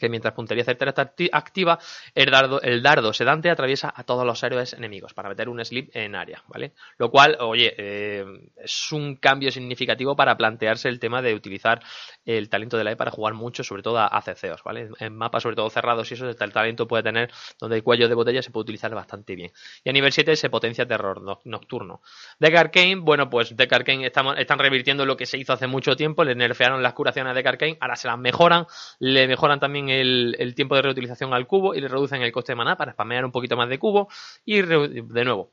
que 0.00 0.08
mientras 0.08 0.34
puntería 0.34 0.64
certera 0.64 0.88
está 0.88 1.12
activa, 1.32 1.78
el 2.14 2.30
dardo, 2.30 2.60
el 2.62 2.82
dardo 2.82 3.12
sedante 3.12 3.50
atraviesa 3.50 3.92
a 3.94 4.02
todos 4.02 4.26
los 4.26 4.42
héroes 4.42 4.72
enemigos 4.72 5.14
para 5.14 5.28
meter 5.28 5.48
un 5.48 5.64
slip 5.64 5.90
en 5.94 6.16
área, 6.16 6.42
¿vale? 6.48 6.72
Lo 6.98 7.10
cual, 7.10 7.36
oye, 7.40 7.74
eh, 7.76 8.24
es 8.56 8.92
un 8.92 9.16
cambio 9.16 9.52
significativo 9.52 10.16
para 10.16 10.36
plantearse 10.36 10.88
el 10.88 10.98
tema 10.98 11.22
de 11.22 11.34
utilizar 11.34 11.80
el 12.24 12.48
talento 12.48 12.76
de 12.76 12.84
la 12.84 12.92
E 12.92 12.96
para 12.96 13.10
jugar 13.10 13.34
mucho, 13.34 13.62
sobre 13.62 13.82
todo 13.82 13.98
a 13.98 14.20
CCOs, 14.20 14.64
¿vale? 14.64 14.88
En 14.98 15.16
mapas 15.16 15.42
sobre 15.42 15.56
todo 15.56 15.70
cerrados 15.70 16.10
y 16.10 16.14
eso, 16.14 16.28
el 16.28 16.36
talento 16.36 16.88
puede 16.88 17.02
tener, 17.02 17.30
donde 17.58 17.76
hay 17.76 17.82
cuello 17.82 18.08
de 18.08 18.14
botella, 18.14 18.42
se 18.42 18.50
puede 18.50 18.62
utilizar 18.62 18.94
bastante 18.94 19.34
bien. 19.34 19.52
Y 19.84 19.90
a 19.90 19.92
nivel 19.92 20.12
7 20.12 20.34
se 20.36 20.50
potencia 20.50 20.86
terror 20.86 21.22
nocturno. 21.44 22.00
Deck 22.38 22.70
bueno, 22.98 23.28
pues 23.28 23.56
Deck 23.56 23.72
Arcane 23.72 24.06
estamos, 24.06 24.38
están 24.38 24.58
revirtiendo 24.58 25.04
lo 25.04 25.16
que 25.16 25.26
se 25.26 25.38
hizo 25.38 25.52
hace 25.52 25.66
mucho 25.66 25.96
tiempo, 25.96 26.24
le 26.24 26.34
nerfearon 26.34 26.82
las 26.82 26.94
curaciones 26.94 27.34
de 27.34 27.42
Deck 27.42 27.78
ahora 27.80 27.96
se 27.96 28.08
las 28.08 28.18
mejoran, 28.18 28.66
le 28.98 29.26
mejoran 29.28 29.60
también 29.60 29.88
el, 29.90 30.54
tiempo 30.54 30.76
de 30.76 30.82
reutilización 30.82 31.34
al 31.34 31.46
cubo 31.46 31.74
y 31.74 31.80
le 31.80 31.88
reducen 31.88 32.22
el 32.22 32.32
coste 32.32 32.52
de 32.52 32.56
maná 32.56 32.76
para 32.76 32.92
spamear 32.92 33.24
un 33.24 33.32
poquito 33.32 33.56
más 33.56 33.68
de 33.68 33.78
cubo 33.78 34.08
y 34.44 34.62
de 34.62 35.24
nuevo 35.24 35.52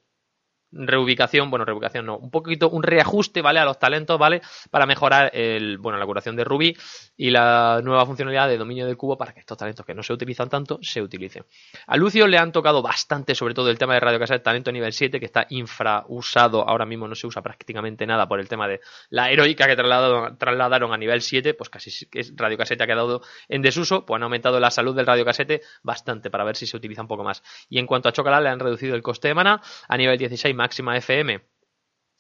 reubicación, 0.72 1.50
bueno, 1.50 1.66
reubicación 1.66 2.06
no, 2.06 2.18
un 2.18 2.30
poquito, 2.30 2.70
un 2.70 2.84
reajuste, 2.84 3.42
¿vale? 3.42 3.60
A 3.60 3.66
los 3.66 3.80
talentos, 3.80 4.18
¿vale? 4.20 4.42
Para 4.70 4.86
mejorar 4.86 5.32
el, 5.34 5.78
bueno, 5.78 5.98
la 5.98 6.06
curación 6.06 6.36
de 6.36 6.44
Ruby 6.44 6.78
y 7.16 7.30
la 7.30 7.82
nueva 7.84 8.06
funcionalidad 8.06 8.48
de 8.48 8.58
dominio 8.58 8.86
del 8.86 8.98
cubo 8.98 9.18
para 9.18 9.34
que 9.34 9.40
estos 9.40 9.58
talentos 9.58 9.86
que 9.86 9.94
no 9.94 10.04
se 10.04 10.14
utilizan 10.14 10.50
tanto 10.50 10.80
se 10.82 11.02
utilicen. 11.02 11.46
A 11.88 11.98
Lucio 11.98 12.28
le 12.28 12.38
han 12.38 12.52
tocado 12.52 12.82
bastante, 12.82 13.36
sobre 13.36 13.54
todo 13.54 13.70
el 13.70 13.78
tema 13.78 13.94
de 13.94 14.00
Radio 14.00 14.20
Cassette, 14.20 14.44
talento 14.44 14.72
nivel 14.72 14.94
7, 14.94 15.20
que 15.20 15.26
está 15.26 15.48
infrausado, 15.50 16.68
ahora 16.68 16.86
mismo 16.86 17.08
no 17.08 17.16
se 17.16 17.28
usa 17.28 17.42
prácticamente 17.42 18.06
nada 18.06 18.28
por 18.28 18.40
el 18.40 18.48
tema 18.48 18.68
de 18.68 18.82
la 19.10 19.32
heroica 19.32 19.68
que 19.68 19.76
trasladaron, 19.76 20.38
trasladaron 20.38 20.94
a 20.94 20.98
nivel 20.98 21.22
7, 21.22 21.54
pues 21.54 21.70
casi 21.70 22.06
que 22.08 22.26
Radio 22.36 22.58
Cassette 22.58 22.82
ha 22.82 22.88
quedado 22.88 23.22
en 23.48 23.62
desuso, 23.62 24.06
pues 24.06 24.18
han 24.18 24.24
aumentado 24.24 24.60
la 24.60 24.72
salud 24.72 24.96
del 24.96 25.06
Radio 25.06 25.26
Cassette 25.26 25.62
bastante 25.84 26.30
para 26.30 26.44
ver 26.44 26.56
si 26.56 26.68
se 26.68 26.78
utiliza 26.78 27.02
un 27.02 27.08
poco 27.08 27.24
más. 27.24 27.44
Y 27.70 27.80
en 27.80 27.88
cuanto 27.88 28.10
a 28.10 28.12
Chocolate, 28.12 28.44
le 28.44 28.50
han 28.50 28.60
reducido 28.60 28.96
el 28.96 29.02
coste 29.02 29.30
de 29.30 29.34
mana 29.34 29.62
a 29.88 29.98
nivel 29.98 30.18
16 30.18 30.56
máxima 30.58 30.98
FM 30.98 31.40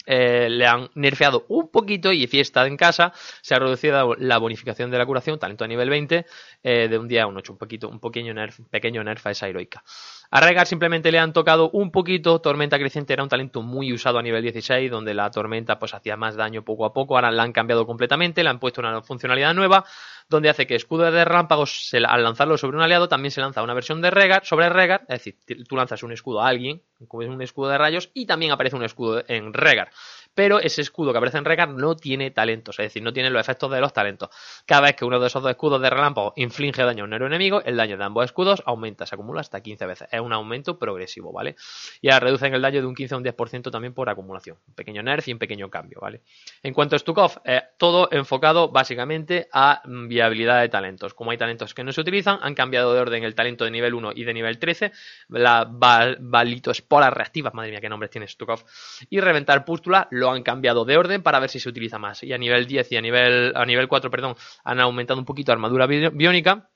eh, 0.10 0.48
le 0.50 0.65
han 0.65 0.89
nerfeado 0.96 1.46
un 1.50 1.70
poquito 1.70 2.13
y 2.13 2.25
fiesta 2.27 2.65
en 2.65 2.77
casa, 2.77 3.12
se 3.41 3.53
ha 3.53 3.60
reducido 3.60 4.15
la 4.15 4.38
bonificación 4.38 4.89
de 4.89 4.98
la 4.98 5.06
curación, 5.06 5.38
talento 5.38 5.65
a 5.65 5.67
nivel 5.67 5.89
20, 5.89 6.25
eh, 6.63 6.88
de 6.88 6.98
un 6.98 7.10
día 7.10 7.24
a 7.24 7.27
un 7.27 7.36
8, 7.36 7.51
un 7.51 7.58
poquito, 7.58 7.89
un 7.89 8.00
pequeño 8.00 8.34
nerf, 8.34 8.58
pequeño 8.72 9.03
nerf 9.03 9.27
a 9.27 9.32
esa 9.32 9.50
heroica. 9.50 9.84
A 10.30 10.42
Regar 10.42 10.68
simplemente 10.68 11.10
le 11.10 11.20
han 11.20 11.32
tocado 11.32 11.70
un 11.70 11.90
poquito, 11.90 12.42
Tormenta 12.42 12.78
Creciente 12.78 13.14
era 13.14 13.24
un 13.24 13.30
talento 13.30 13.62
muy 13.62 13.94
usado 13.94 14.20
a 14.20 14.22
nivel 14.22 14.42
16, 14.42 14.92
donde 14.92 15.14
la 15.14 15.32
tormenta 15.32 15.80
pues 15.80 15.94
hacía 15.94 16.18
más 16.18 16.36
daño 16.36 16.64
poco 16.64 16.86
a 16.86 16.92
poco, 16.92 17.16
ahora 17.16 17.32
la 17.32 17.44
han 17.44 17.54
cambiado 17.54 17.86
completamente, 17.86 18.44
le 18.44 18.50
han 18.50 18.60
puesto 18.60 18.82
una 18.82 19.02
funcionalidad 19.02 19.54
nueva, 19.54 19.86
donde 20.28 20.50
hace 20.50 20.68
que 20.68 20.76
escudo 20.76 21.10
de 21.10 21.24
relámpagos, 21.24 21.94
al 21.94 22.24
lanzarlo 22.24 22.58
sobre 22.58 22.76
un 22.76 22.84
aliado, 22.84 23.08
también 23.08 23.32
se 23.32 23.40
lanza 23.40 23.64
una 23.64 23.74
versión 23.74 24.02
de 24.02 24.12
Regar, 24.12 24.46
sobre 24.46 24.68
Regar, 24.68 25.02
es 25.08 25.24
decir, 25.24 25.64
tú 25.66 25.78
lanzas 25.78 26.04
un 26.04 26.12
escudo 26.12 26.42
a 26.42 26.50
alguien, 26.50 26.82
un 27.10 27.42
escudo 27.42 27.70
de 27.70 27.78
rayos, 27.78 28.10
y 28.14 28.26
también 28.26 28.52
aparece 28.52 28.76
un 28.76 28.84
escudo 28.84 29.24
en 29.30 29.54
Regar 29.54 29.92
pero 30.38 30.60
ese 30.60 30.82
escudo 30.84 31.12
que 31.12 31.17
aparece 31.17 31.39
en 31.39 31.46
Regar 31.46 31.70
no 31.70 31.96
tiene 31.96 32.29
talentos, 32.29 32.77
es 32.77 32.86
decir, 32.86 33.01
no 33.01 33.12
tiene 33.12 33.32
los 33.32 33.41
efectos 33.41 33.72
de 33.72 33.82
los 33.82 33.91
talentos. 33.91 34.29
Cada 34.67 34.82
vez 34.82 34.96
que 34.96 35.03
uno 35.03 35.20
de 35.20 35.25
esos 35.25 35.41
dos 35.41 35.50
escudos 35.50 35.82
de 35.82 35.89
relámpago 35.89 36.34
inflige 36.36 36.84
daño 36.84 37.06
a 37.06 37.08
un 37.08 37.13
enemigo, 37.13 37.63
el 37.65 37.75
daño 37.75 37.98
de 37.98 38.03
ambos 38.03 38.24
escudos 38.25 38.62
aumenta, 38.67 39.08
se 39.08 39.15
acumula 39.15 39.41
hasta 39.41 39.62
15 39.62 39.88
veces. 39.88 40.08
Es 40.12 40.22
un 40.22 40.32
aumento 40.34 40.77
progresivo, 40.77 41.34
¿vale? 41.34 41.56
Y 42.01 42.12
ahora 42.12 42.27
reducen 42.27 42.53
el 42.53 42.62
daño 42.62 42.82
de 42.82 42.86
un 42.86 42.94
15 42.94 43.15
a 43.15 43.17
un 43.17 43.24
10% 43.24 43.72
también 43.72 43.96
por 43.96 44.10
acumulación. 44.10 44.60
Un 44.67 44.75
pequeño 44.75 45.01
nerf 45.01 45.27
y 45.27 45.34
un 45.34 45.39
pequeño 45.39 45.72
cambio, 45.72 45.98
¿vale? 46.00 46.22
En 46.62 46.72
cuanto 46.72 46.96
a 46.96 47.00
Stukov, 47.00 47.41
eh, 47.44 47.63
todo 47.79 48.08
enfocado 48.12 48.70
básicamente 48.70 49.50
a 49.51 49.82
viabilidad 49.88 50.62
de 50.62 50.70
talentos. 50.70 51.15
Como 51.15 51.32
hay 51.32 51.39
talentos 51.39 51.74
que 51.74 51.84
no 51.84 51.91
se 51.91 52.01
utilizan, 52.01 52.38
han 52.44 52.53
cambiado 52.53 52.94
de 52.94 53.00
orden 53.00 53.24
el 53.24 53.34
talento 53.34 53.65
de 53.65 53.72
nivel 53.72 53.96
1 53.96 54.12
y 54.13 54.24
de 54.24 54.36
nivel 54.36 54.60
13, 54.60 54.91
la 55.29 55.67
balito 55.67 56.70
esporas 56.70 57.12
reactivas, 57.12 57.56
madre 57.56 57.72
mía, 57.72 57.82
qué 57.82 57.89
nombres 57.89 58.12
tiene 58.12 58.27
Stukov, 58.27 58.63
y 59.10 59.20
reventar 59.20 59.65
pústula, 59.65 60.08
lo 60.12 60.27
han 60.30 60.44
cambiado 60.44 60.86
de 60.86 60.98
orden 60.98 61.24
para 61.24 61.40
ver 61.40 61.50
si 61.50 61.60
se 61.60 61.70
utiliza 61.70 61.98
más. 62.00 62.24
Y 62.24 62.34
a 62.34 62.38
nivel 62.38 62.68
10 62.68 62.92
y 62.92 62.98
a 62.98 63.02
nivel, 63.02 63.54
a 63.56 63.66
nivel 63.66 63.88
4, 63.88 64.10
perdón, 64.10 64.36
han 64.64 64.80
aumentado 64.80 65.20
un 65.20 65.26
poquito 65.26 65.52
armadura 65.52 65.88
biónica 65.88 66.70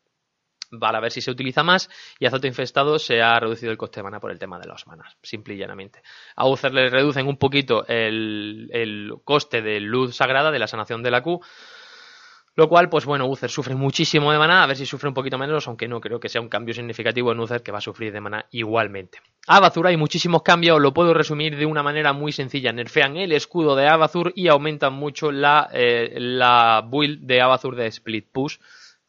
para 0.79 0.99
ver 0.99 1.11
si 1.11 1.21
se 1.21 1.31
utiliza 1.31 1.63
más 1.63 1.89
y 2.19 2.25
azote 2.25 2.47
infestado 2.47 2.97
se 2.97 3.21
ha 3.21 3.39
reducido 3.39 3.71
el 3.71 3.77
coste 3.77 3.99
de 3.99 4.03
mana 4.03 4.19
por 4.19 4.31
el 4.31 4.39
tema 4.39 4.59
de 4.59 4.67
las 4.67 4.87
manas, 4.87 5.17
simple 5.21 5.55
y 5.55 5.57
llanamente. 5.57 6.01
A 6.35 6.47
Uther 6.47 6.73
le 6.73 6.89
reducen 6.89 7.27
un 7.27 7.37
poquito 7.37 7.85
el, 7.87 8.69
el 8.71 9.13
coste 9.23 9.61
de 9.61 9.79
luz 9.79 10.15
sagrada 10.15 10.51
de 10.51 10.59
la 10.59 10.67
sanación 10.67 11.03
de 11.03 11.11
la 11.11 11.21
Q 11.21 11.41
lo 12.55 12.67
cual, 12.67 12.89
pues 12.89 13.05
bueno, 13.05 13.27
Uther 13.27 13.49
sufre 13.49 13.75
muchísimo 13.75 14.31
de 14.31 14.37
mana, 14.37 14.63
a 14.63 14.67
ver 14.67 14.75
si 14.75 14.85
sufre 14.85 15.07
un 15.07 15.13
poquito 15.13 15.37
menos, 15.37 15.67
aunque 15.67 15.87
no 15.87 16.01
creo 16.01 16.19
que 16.19 16.29
sea 16.29 16.41
un 16.41 16.49
cambio 16.49 16.73
significativo 16.73 17.31
en 17.31 17.39
Uther 17.39 17.63
que 17.63 17.71
va 17.71 17.77
a 17.77 17.81
sufrir 17.81 18.11
de 18.11 18.19
mana 18.19 18.45
igualmente. 18.51 19.19
Abazur 19.47 19.87
hay 19.87 19.97
muchísimos 19.97 20.43
cambios, 20.43 20.81
lo 20.81 20.93
puedo 20.93 21.13
resumir 21.13 21.57
de 21.57 21.65
una 21.65 21.81
manera 21.81 22.13
muy 22.13 22.31
sencilla. 22.31 22.71
Nerfean 22.73 23.17
el 23.17 23.31
escudo 23.31 23.75
de 23.75 23.87
Abazur 23.87 24.33
y 24.35 24.49
aumentan 24.49 24.93
mucho 24.93 25.31
la, 25.31 25.69
eh, 25.73 26.15
la 26.17 26.85
build 26.85 27.21
de 27.21 27.41
Abazur 27.41 27.75
de 27.75 27.87
Split 27.87 28.27
Push 28.31 28.57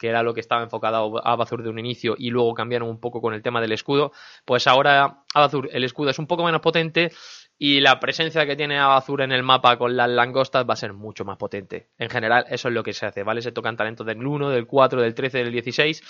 que 0.02 0.08
era 0.08 0.24
lo 0.24 0.34
que 0.34 0.40
estaba 0.40 0.64
enfocado 0.64 1.24
a 1.24 1.30
Abazur 1.30 1.62
de 1.62 1.70
un 1.70 1.78
inicio 1.78 2.16
y 2.18 2.30
luego 2.30 2.54
cambiaron 2.54 2.88
un 2.88 2.98
poco 2.98 3.20
con 3.20 3.34
el 3.34 3.42
tema 3.42 3.60
del 3.60 3.70
escudo, 3.70 4.10
pues 4.44 4.66
ahora 4.66 5.22
Abazur 5.32 5.68
el 5.72 5.84
escudo 5.84 6.10
es 6.10 6.18
un 6.18 6.26
poco 6.26 6.44
menos 6.44 6.60
potente 6.60 7.12
y 7.64 7.78
la 7.78 8.00
presencia 8.00 8.44
que 8.44 8.56
tiene 8.56 8.80
Abazur 8.80 9.22
en 9.22 9.30
el 9.30 9.44
mapa 9.44 9.78
con 9.78 9.96
las 9.96 10.10
langostas 10.10 10.68
va 10.68 10.72
a 10.72 10.76
ser 10.76 10.94
mucho 10.94 11.24
más 11.24 11.36
potente. 11.36 11.90
En 11.96 12.10
general, 12.10 12.44
eso 12.48 12.66
es 12.66 12.74
lo 12.74 12.82
que 12.82 12.92
se 12.92 13.06
hace, 13.06 13.22
¿vale? 13.22 13.40
Se 13.40 13.52
tocan 13.52 13.76
talentos 13.76 14.04
del 14.04 14.26
1, 14.26 14.50
del 14.50 14.66
4, 14.66 15.00
del 15.00 15.14
13, 15.14 15.38
del 15.38 15.52
16, 15.52 16.02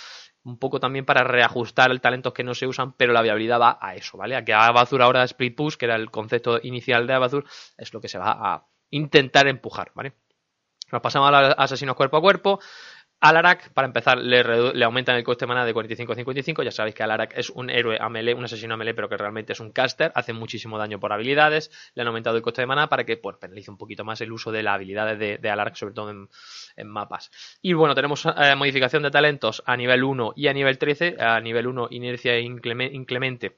un 0.44 0.58
poco 0.58 0.80
también 0.80 1.04
para 1.04 1.24
reajustar 1.24 1.90
el 1.90 2.00
talentos 2.00 2.32
que 2.32 2.42
no 2.42 2.54
se 2.54 2.66
usan, 2.66 2.94
pero 2.94 3.12
la 3.12 3.20
viabilidad 3.20 3.60
va 3.60 3.78
a 3.82 3.94
eso, 3.94 4.16
¿vale? 4.16 4.34
A 4.34 4.46
que 4.46 4.54
Abazur 4.54 5.02
ahora 5.02 5.24
Split 5.24 5.54
Push, 5.54 5.76
que 5.76 5.84
era 5.84 5.96
el 5.96 6.10
concepto 6.10 6.58
inicial 6.62 7.06
de 7.06 7.12
Abazur, 7.12 7.44
es 7.76 7.92
lo 7.92 8.00
que 8.00 8.08
se 8.08 8.16
va 8.16 8.30
a 8.30 8.66
intentar 8.88 9.46
empujar, 9.46 9.92
¿vale? 9.94 10.14
Nos 10.90 11.02
pasamos 11.02 11.28
a 11.28 11.42
los 11.42 11.54
asesinos 11.58 11.96
cuerpo 11.96 12.16
a 12.16 12.22
cuerpo. 12.22 12.60
Alarak, 13.24 13.72
para 13.72 13.86
empezar, 13.86 14.18
le, 14.18 14.42
le, 14.74 14.84
aumentan 14.84 15.14
el 15.14 15.22
coste 15.22 15.44
de 15.44 15.46
mana 15.46 15.64
de 15.64 15.72
45 15.72 16.12
a 16.12 16.16
55. 16.16 16.62
Ya 16.64 16.72
sabéis 16.72 16.96
que 16.96 17.04
Alarak 17.04 17.38
es 17.38 17.50
un 17.50 17.70
héroe 17.70 17.96
a 18.00 18.08
melee, 18.08 18.34
un 18.34 18.42
asesino 18.42 18.74
a 18.74 18.76
melee, 18.76 18.94
pero 18.94 19.08
que 19.08 19.16
realmente 19.16 19.52
es 19.52 19.60
un 19.60 19.70
caster. 19.70 20.10
Hace 20.16 20.32
muchísimo 20.32 20.76
daño 20.76 20.98
por 20.98 21.12
habilidades. 21.12 21.70
Le 21.94 22.02
han 22.02 22.08
aumentado 22.08 22.36
el 22.36 22.42
coste 22.42 22.62
de 22.62 22.66
mana 22.66 22.88
para 22.88 23.04
que 23.04 23.16
pues, 23.16 23.36
penalice 23.36 23.70
un 23.70 23.78
poquito 23.78 24.02
más 24.02 24.20
el 24.22 24.32
uso 24.32 24.50
de 24.50 24.64
las 24.64 24.74
habilidades 24.74 25.20
de, 25.20 25.38
de 25.38 25.50
Alarak, 25.50 25.76
sobre 25.76 25.94
todo 25.94 26.10
en, 26.10 26.28
mapas. 26.84 27.30
Y 27.62 27.74
bueno, 27.74 27.94
tenemos 27.94 28.26
eh, 28.26 28.56
modificación 28.56 29.04
de 29.04 29.12
talentos 29.12 29.62
a 29.66 29.76
nivel 29.76 30.02
1 30.02 30.32
y 30.34 30.48
a 30.48 30.52
nivel 30.52 30.76
13. 30.76 31.18
A 31.20 31.40
nivel 31.40 31.68
1, 31.68 31.88
inercia 31.92 32.36
inclemente 32.40 33.56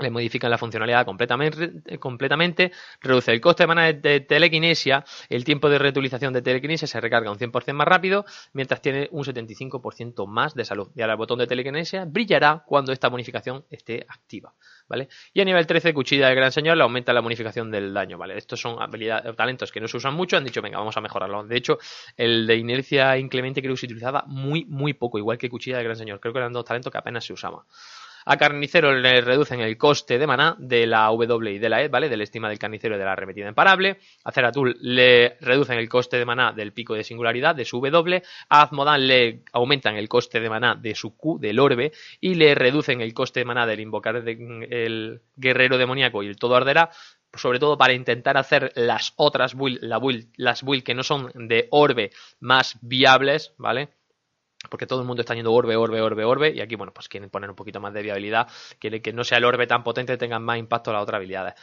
le 0.00 0.10
modifican 0.10 0.50
la 0.50 0.58
funcionalidad 0.58 1.04
completamente, 1.04 1.98
completamente, 1.98 2.72
reduce 3.00 3.32
el 3.32 3.40
coste 3.40 3.62
de 3.62 3.66
mana 3.68 3.92
de, 3.92 4.20
telequinesia, 4.20 5.04
el 5.28 5.44
tiempo 5.44 5.68
de 5.68 5.78
reutilización 5.78 6.32
de 6.32 6.42
telequinesia 6.42 6.88
se 6.88 7.00
recarga 7.00 7.30
un 7.30 7.38
100% 7.38 7.72
más 7.74 7.86
rápido, 7.86 8.24
mientras 8.52 8.82
tiene 8.82 9.08
un 9.12 9.24
75% 9.24 10.26
más 10.26 10.54
de 10.54 10.64
salud. 10.64 10.90
Y 10.96 11.02
ahora 11.02 11.12
el 11.12 11.18
botón 11.18 11.38
de 11.38 11.46
telequinesia 11.46 12.04
brillará 12.06 12.64
cuando 12.66 12.92
esta 12.92 13.08
bonificación 13.08 13.64
esté 13.70 14.04
activa, 14.08 14.54
¿vale? 14.88 15.08
Y 15.32 15.40
a 15.40 15.44
nivel 15.44 15.66
13, 15.66 15.94
Cuchilla 15.94 16.26
del 16.26 16.36
Gran 16.36 16.50
Señor 16.50 16.76
le 16.76 16.82
aumenta 16.82 17.12
la 17.12 17.20
bonificación 17.20 17.70
del 17.70 17.94
daño, 17.94 18.18
¿vale? 18.18 18.36
Estos 18.36 18.60
son 18.60 18.82
habilidades, 18.82 19.36
talentos 19.36 19.70
que 19.70 19.80
no 19.80 19.86
se 19.86 19.96
usan 19.96 20.14
mucho, 20.14 20.36
han 20.36 20.44
dicho, 20.44 20.60
venga, 20.60 20.78
vamos 20.78 20.96
a 20.96 21.00
mejorarlo. 21.00 21.44
De 21.44 21.56
hecho, 21.56 21.78
el 22.16 22.48
de 22.48 22.56
inercia 22.56 23.16
inclemente 23.16 23.60
creo 23.60 23.74
que 23.74 23.80
se 23.80 23.86
utilizaba 23.86 24.24
muy, 24.26 24.64
muy 24.64 24.94
poco, 24.94 25.18
igual 25.18 25.38
que 25.38 25.48
Cuchilla 25.48 25.76
del 25.76 25.84
Gran 25.84 25.96
Señor. 25.96 26.18
Creo 26.18 26.32
que 26.32 26.40
eran 26.40 26.52
dos 26.52 26.64
talentos 26.64 26.90
que 26.90 26.98
apenas 26.98 27.24
se 27.24 27.32
usaban. 27.32 27.60
A 28.26 28.36
Carnicero 28.36 28.94
le 28.94 29.20
reducen 29.20 29.60
el 29.60 29.76
coste 29.76 30.18
de 30.18 30.26
maná 30.26 30.56
de 30.58 30.86
la 30.86 31.06
W 31.06 31.52
y 31.52 31.58
de 31.58 31.68
la 31.68 31.82
E, 31.82 31.88
¿vale? 31.88 32.08
Del 32.08 32.22
estima 32.22 32.48
del 32.48 32.58
carnicero 32.58 32.96
y 32.96 32.98
de 32.98 33.04
la 33.04 33.12
arremetida 33.12 33.48
imparable. 33.48 33.98
A 34.24 34.32
Zeratul 34.32 34.76
le 34.80 35.36
reducen 35.40 35.78
el 35.78 35.88
coste 35.88 36.18
de 36.18 36.24
maná 36.24 36.52
del 36.52 36.72
pico 36.72 36.94
de 36.94 37.04
singularidad 37.04 37.54
de 37.54 37.64
su 37.64 37.80
W. 37.80 38.22
A 38.48 38.62
Azmodan 38.62 39.06
le 39.06 39.42
aumentan 39.52 39.96
el 39.96 40.08
coste 40.08 40.40
de 40.40 40.48
maná 40.48 40.74
de 40.74 40.94
su 40.94 41.16
Q, 41.16 41.38
del 41.38 41.58
orbe. 41.58 41.92
Y 42.20 42.34
le 42.34 42.54
reducen 42.54 43.00
el 43.00 43.12
coste 43.12 43.40
de 43.40 43.44
maná 43.44 43.66
del 43.66 43.80
invocar 43.80 44.16
el 44.16 45.20
guerrero 45.36 45.78
demoníaco 45.78 46.22
y 46.22 46.28
el 46.28 46.36
todo 46.36 46.56
arderá 46.56 46.90
sobre 47.36 47.58
todo 47.58 47.76
para 47.76 47.92
intentar 47.92 48.36
hacer 48.36 48.72
las 48.76 49.12
otras 49.16 49.54
build, 49.54 49.82
la 49.82 49.98
build, 49.98 50.28
las 50.36 50.62
build 50.62 50.84
que 50.84 50.94
no 50.94 51.02
son 51.02 51.32
de 51.34 51.66
orbe 51.70 52.12
más 52.40 52.78
viables, 52.80 53.54
¿vale? 53.58 53.88
Porque 54.68 54.86
todo 54.86 55.00
el 55.00 55.06
mundo 55.06 55.20
está 55.20 55.34
yendo 55.34 55.52
orbe, 55.52 55.76
orbe, 55.76 56.00
orbe, 56.00 56.24
orbe, 56.24 56.52
y 56.54 56.60
aquí, 56.60 56.76
bueno, 56.76 56.92
pues 56.92 57.08
quieren 57.08 57.30
poner 57.30 57.50
un 57.50 57.56
poquito 57.56 57.80
más 57.80 57.92
de 57.92 58.02
viabilidad, 58.02 58.48
quieren 58.78 59.02
que 59.02 59.12
no 59.12 59.24
sea 59.24 59.38
el 59.38 59.44
orbe 59.44 59.66
tan 59.66 59.82
potente, 59.82 60.16
tengan 60.16 60.42
más 60.42 60.58
impacto 60.58 60.92
las 60.92 61.02
otras 61.02 61.18
habilidades. 61.18 61.54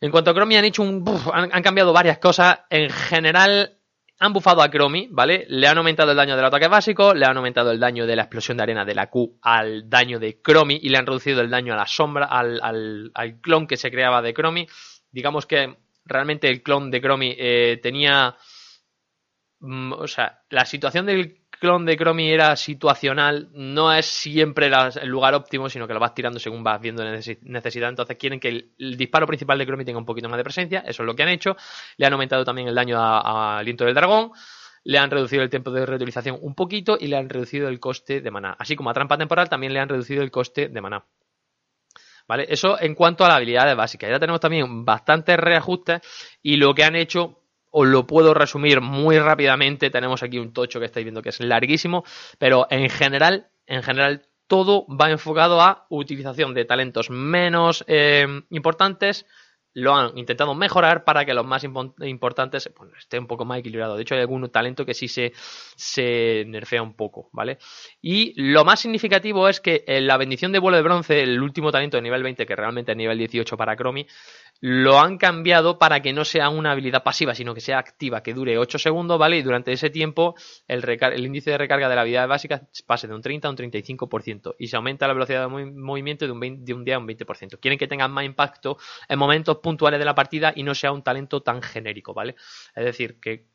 En 0.00 0.10
cuanto 0.10 0.30
a 0.30 0.34
Chromie, 0.34 0.58
han 0.58 0.64
hecho 0.64 0.82
un. 0.82 1.04
han, 1.32 1.62
cambiado 1.62 1.92
varias 1.92 2.18
cosas. 2.18 2.60
En 2.70 2.88
general, 2.88 3.78
han 4.20 4.32
bufado 4.32 4.62
a 4.62 4.70
Chromie, 4.70 5.08
¿vale? 5.10 5.44
Le 5.48 5.66
han 5.66 5.78
aumentado 5.78 6.12
el 6.12 6.16
daño 6.16 6.36
del 6.36 6.44
ataque 6.44 6.68
básico, 6.68 7.14
le 7.14 7.26
han 7.26 7.36
aumentado 7.36 7.72
el 7.72 7.80
daño 7.80 8.06
de 8.06 8.14
la 8.14 8.22
explosión 8.22 8.56
de 8.56 8.62
arena 8.62 8.84
de 8.84 8.94
la 8.94 9.08
Q 9.08 9.38
al 9.42 9.90
daño 9.90 10.20
de 10.20 10.40
Chromie 10.40 10.78
y 10.80 10.88
le 10.88 10.98
han 10.98 11.06
reducido 11.06 11.40
el 11.40 11.50
daño 11.50 11.72
a 11.72 11.76
la 11.76 11.86
sombra, 11.86 12.26
al, 12.26 12.60
al, 13.14 13.40
clon 13.40 13.66
que 13.66 13.76
se 13.76 13.90
creaba 13.90 14.22
de 14.22 14.34
Chromie. 14.34 14.68
Digamos 15.10 15.46
que 15.46 15.76
realmente 16.04 16.48
el 16.48 16.62
clon 16.62 16.90
de 16.90 17.00
Chromie 17.00 17.36
eh, 17.38 17.78
tenía. 17.82 18.36
Mm, 19.60 19.92
o 19.94 20.06
sea, 20.06 20.42
la 20.50 20.64
situación 20.64 21.06
del 21.06 21.40
clon 21.58 21.84
de 21.84 21.96
Chromie 21.96 22.32
era 22.32 22.56
situacional, 22.56 23.48
no 23.52 23.92
es 23.92 24.06
siempre 24.06 24.66
el 24.66 25.08
lugar 25.08 25.34
óptimo, 25.34 25.68
sino 25.68 25.86
que 25.86 25.94
lo 25.94 26.00
vas 26.00 26.14
tirando 26.14 26.38
según 26.38 26.62
vas 26.62 26.80
viendo 26.80 27.04
necesidad. 27.04 27.88
Entonces 27.88 28.16
quieren 28.16 28.40
que 28.40 28.48
el, 28.48 28.96
disparo 28.96 29.26
principal 29.26 29.58
de 29.58 29.66
Chromie 29.66 29.84
tenga 29.84 29.98
un 29.98 30.06
poquito 30.06 30.28
más 30.28 30.38
de 30.38 30.44
presencia, 30.44 30.80
eso 30.80 31.02
es 31.02 31.06
lo 31.06 31.14
que 31.14 31.22
han 31.22 31.28
hecho. 31.28 31.56
Le 31.96 32.06
han 32.06 32.12
aumentado 32.12 32.44
también 32.44 32.68
el 32.68 32.74
daño 32.74 32.98
al 33.00 33.58
aliento 33.58 33.84
del 33.84 33.94
dragón, 33.94 34.32
le 34.84 34.98
han 34.98 35.10
reducido 35.10 35.42
el 35.42 35.50
tiempo 35.50 35.70
de 35.70 35.84
reutilización 35.84 36.38
un 36.40 36.54
poquito 36.54 36.96
y 36.98 37.08
le 37.08 37.16
han 37.16 37.28
reducido 37.28 37.68
el 37.68 37.80
coste 37.80 38.20
de 38.20 38.30
maná. 38.30 38.56
Así 38.58 38.76
como 38.76 38.90
a 38.90 38.94
trampa 38.94 39.18
temporal 39.18 39.48
también 39.48 39.72
le 39.72 39.80
han 39.80 39.88
reducido 39.88 40.22
el 40.22 40.30
coste 40.30 40.68
de 40.68 40.80
maná. 40.80 41.04
¿Vale? 42.26 42.46
Eso 42.48 42.80
en 42.80 42.94
cuanto 42.94 43.24
a 43.24 43.28
las 43.28 43.36
habilidades 43.38 43.74
básicas. 43.74 44.10
Ya 44.10 44.18
tenemos 44.18 44.40
también 44.40 44.84
bastantes 44.84 45.36
reajustes 45.38 46.00
y 46.42 46.56
lo 46.56 46.74
que 46.74 46.84
han 46.84 46.94
hecho 46.94 47.47
os 47.70 47.86
lo 47.86 48.06
puedo 48.06 48.34
resumir 48.34 48.80
muy 48.80 49.18
rápidamente. 49.18 49.90
Tenemos 49.90 50.22
aquí 50.22 50.38
un 50.38 50.52
tocho 50.52 50.80
que 50.80 50.86
estáis 50.86 51.04
viendo 51.04 51.22
que 51.22 51.30
es 51.30 51.40
larguísimo, 51.40 52.04
pero 52.38 52.66
en 52.70 52.88
general, 52.88 53.48
en 53.66 53.82
general 53.82 54.26
todo 54.46 54.86
va 54.88 55.10
enfocado 55.10 55.60
a 55.60 55.86
utilización 55.90 56.54
de 56.54 56.64
talentos 56.64 57.10
menos 57.10 57.84
eh, 57.86 58.26
importantes 58.50 59.26
lo 59.78 59.94
han 59.94 60.18
intentado 60.18 60.54
mejorar 60.54 61.04
para 61.04 61.24
que 61.24 61.34
los 61.34 61.46
más 61.46 61.62
importantes 61.64 62.70
pues, 62.74 62.90
esté 62.98 63.18
un 63.18 63.26
poco 63.26 63.44
más 63.44 63.60
equilibrado. 63.60 63.96
De 63.96 64.02
hecho, 64.02 64.14
hay 64.14 64.22
algún 64.22 64.48
talento 64.50 64.84
que 64.84 64.94
sí 64.94 65.06
se, 65.06 65.32
se 65.76 66.44
nerfea 66.48 66.82
un 66.82 66.94
poco, 66.94 67.30
¿vale? 67.32 67.58
Y 68.00 68.32
lo 68.40 68.64
más 68.64 68.80
significativo 68.80 69.48
es 69.48 69.60
que 69.60 69.84
en 69.86 70.06
la 70.06 70.16
bendición 70.16 70.52
de 70.52 70.58
vuelo 70.58 70.76
de 70.76 70.82
bronce, 70.82 71.22
el 71.22 71.40
último 71.40 71.70
talento 71.70 71.96
de 71.96 72.02
nivel 72.02 72.22
20, 72.22 72.44
que 72.44 72.56
realmente 72.56 72.92
es 72.92 72.98
nivel 72.98 73.18
18 73.18 73.56
para 73.56 73.76
Chromie, 73.76 74.06
lo 74.60 74.98
han 74.98 75.18
cambiado 75.18 75.78
para 75.78 76.00
que 76.00 76.12
no 76.12 76.24
sea 76.24 76.48
una 76.48 76.72
habilidad 76.72 77.02
pasiva, 77.02 77.34
sino 77.34 77.54
que 77.54 77.60
sea 77.60 77.78
activa, 77.78 78.22
que 78.22 78.34
dure 78.34 78.58
8 78.58 78.78
segundos, 78.78 79.18
¿vale? 79.18 79.38
Y 79.38 79.42
durante 79.42 79.72
ese 79.72 79.90
tiempo 79.90 80.34
el, 80.66 80.84
índice 81.24 81.50
de 81.50 81.58
recarga 81.58 81.88
de 81.88 81.94
la 81.94 82.00
habilidad 82.00 82.26
básica 82.26 82.62
pase 82.86 83.06
de 83.06 83.14
un 83.14 83.22
30 83.22 83.46
a 83.46 83.50
un 83.50 83.56
35% 83.56 84.56
y 84.58 84.66
se 84.68 84.76
aumenta 84.76 85.06
la 85.06 85.14
velocidad 85.14 85.48
de 85.48 85.66
movimiento 85.66 86.26
de 86.26 86.32
un, 86.32 86.64
de 86.64 86.74
un 86.74 86.84
día 86.84 86.96
a 86.96 86.98
un 86.98 87.06
20%. 87.06 87.58
Quieren 87.60 87.78
que 87.78 87.86
tengan 87.86 88.10
más 88.10 88.24
impacto 88.24 88.78
en 89.08 89.18
momentos 89.18 89.58
puntuales 89.58 90.00
de 90.00 90.04
la 90.04 90.14
partida 90.14 90.52
y 90.54 90.62
no 90.62 90.74
sea 90.74 90.92
un 90.92 91.02
talento 91.02 91.40
tan 91.42 91.62
genérico, 91.62 92.12
¿vale? 92.12 92.34
Es 92.74 92.84
decir, 92.84 93.20
que 93.20 93.46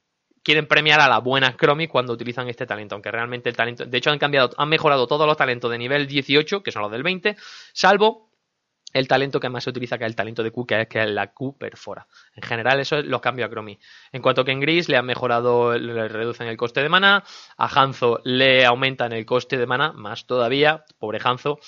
quieren 0.42 0.68
premiar 0.68 1.00
a 1.00 1.08
la 1.08 1.20
buena 1.20 1.56
Chromie 1.58 1.88
cuando 1.88 2.14
utilizan 2.14 2.48
este 2.50 2.66
talento, 2.66 2.96
aunque 2.96 3.12
realmente 3.12 3.50
el 3.50 3.56
talento, 3.56 3.86
de 3.86 3.98
hecho 3.98 4.12
han 4.12 4.20
cambiado, 4.20 4.52
han 4.58 4.70
mejorado 4.70 5.08
todos 5.08 5.26
los 5.26 5.38
talentos 5.38 5.72
de 5.72 5.78
nivel 5.78 6.06
18, 6.06 6.62
que 6.64 6.72
son 6.72 6.82
los 6.82 6.92
del 6.92 7.04
20, 7.04 7.36
salvo 7.72 8.33
el 8.94 9.08
talento 9.08 9.40
que 9.40 9.50
más 9.50 9.64
se 9.64 9.72
utiliza, 9.72 9.98
que 9.98 10.06
es 10.06 10.10
el 10.10 10.16
talento 10.16 10.44
de 10.44 10.52
Q, 10.52 10.66
que 10.66 10.82
es 10.82 10.88
que 10.88 11.06
la 11.06 11.34
Q 11.34 11.58
perfora. 11.58 12.08
En 12.36 12.44
general, 12.44 12.80
eso 12.80 12.98
es 12.98 13.06
los 13.06 13.22
a 13.26 13.50
Chromie. 13.50 13.80
En 14.12 14.22
cuanto 14.22 14.46
que 14.46 14.52
en 14.52 14.60
Gris 14.60 14.88
le 14.88 14.98
han 14.98 15.06
mejorado, 15.06 15.78
le 15.78 16.08
reducen 16.08 16.48
el 16.48 16.58
coste 16.58 16.82
de 16.82 16.90
mana, 16.90 17.24
a 17.58 17.68
Hanzo 17.68 18.22
le 18.24 18.66
aumentan 18.66 19.12
el 19.14 19.26
coste 19.26 19.58
de 19.58 19.66
mana, 19.66 19.92
más 19.94 20.26
todavía, 20.26 20.86
pobre 21.00 21.20
Hanzo. 21.24 21.60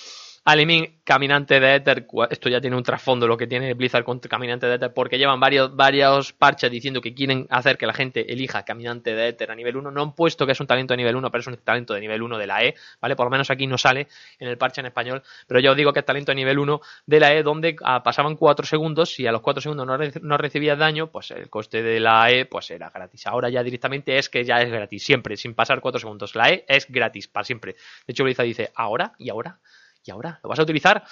Alimin, 0.48 1.00
Caminante 1.04 1.60
de 1.60 1.74
Ether, 1.74 2.06
esto 2.30 2.50
ya 2.50 2.62
tiene 2.62 2.78
un 2.78 2.84
trasfondo 2.84 3.28
lo 3.28 3.36
que 3.36 3.48
tiene 3.48 3.74
Blizzard 3.74 4.04
con 4.04 4.20
Caminante 4.20 4.68
de 4.68 4.76
Ether, 4.76 4.94
porque 4.94 5.18
llevan 5.18 5.40
varios, 5.40 5.76
varios 5.76 6.34
parches 6.34 6.70
diciendo 6.70 7.02
que 7.02 7.16
quieren 7.16 7.48
hacer 7.50 7.80
que 7.80 7.88
la 7.88 7.94
gente 7.94 8.32
elija 8.32 8.64
Caminante 8.64 9.16
de 9.16 9.30
Ether 9.30 9.50
a 9.50 9.56
nivel 9.56 9.76
1. 9.76 9.90
No 9.90 10.04
han 10.04 10.14
puesto 10.14 10.46
que 10.46 10.52
es 10.52 10.60
un 10.60 10.68
talento 10.68 10.94
de 10.94 10.98
nivel 10.98 11.16
1, 11.16 11.32
pero 11.32 11.42
es 11.42 11.48
un 11.48 11.58
talento 11.58 11.96
de 11.96 12.02
nivel 12.02 12.22
1 12.22 12.38
de 12.38 12.46
la 12.46 12.64
E, 12.64 12.76
¿vale? 13.02 13.16
Por 13.16 13.26
lo 13.26 13.32
menos 13.32 13.50
aquí 13.50 13.66
no 13.66 13.80
sale 13.80 14.08
en 14.38 14.48
el 14.48 14.56
parche 14.60 14.82
en 14.82 14.86
español, 14.86 15.24
pero 15.48 15.60
yo 15.62 15.72
os 15.72 15.78
digo 15.78 15.92
que 15.92 16.02
es 16.02 16.06
talento 16.06 16.32
de 16.32 16.36
nivel 16.36 16.60
1 16.60 16.80
de 17.08 17.20
la 17.20 17.34
E, 17.34 17.42
donde 17.42 17.76
ah, 17.84 18.04
pasaban 18.04 18.36
4 18.36 18.68
segundos, 18.68 19.20
y 19.20 19.26
a 19.26 19.32
los 19.32 19.42
4 19.42 19.62
segundos 19.62 19.88
no, 19.88 19.98
no 19.98 20.38
recibías 20.38 20.78
daño, 20.78 21.08
pues 21.08 21.32
el 21.32 21.50
coste 21.50 21.82
de 21.82 22.00
la 22.00 22.30
E 22.30 22.46
pues 22.46 22.70
era 22.70 22.92
gratis. 22.92 23.26
Ahora 23.26 23.50
ya 23.50 23.64
directamente 23.64 24.20
es 24.20 24.30
que 24.30 24.46
ya 24.46 24.62
es 24.62 24.70
gratis, 24.70 25.04
siempre, 25.04 25.38
sin 25.38 25.56
pasar 25.56 25.82
4 25.82 26.00
segundos. 26.00 26.36
La 26.36 26.52
E 26.52 26.66
es 26.68 26.86
gratis, 26.88 27.28
para 27.28 27.46
siempre. 27.46 27.74
De 28.06 28.12
hecho, 28.12 28.24
Blizzard 28.24 28.46
dice, 28.46 28.72
ahora 28.76 29.14
y 29.18 29.32
ahora 29.32 29.58
¿Y 30.06 30.12
ahora? 30.12 30.40
¿Lo 30.44 30.50
vas 30.50 30.60
a 30.60 30.64
utilizar? 30.64 31.04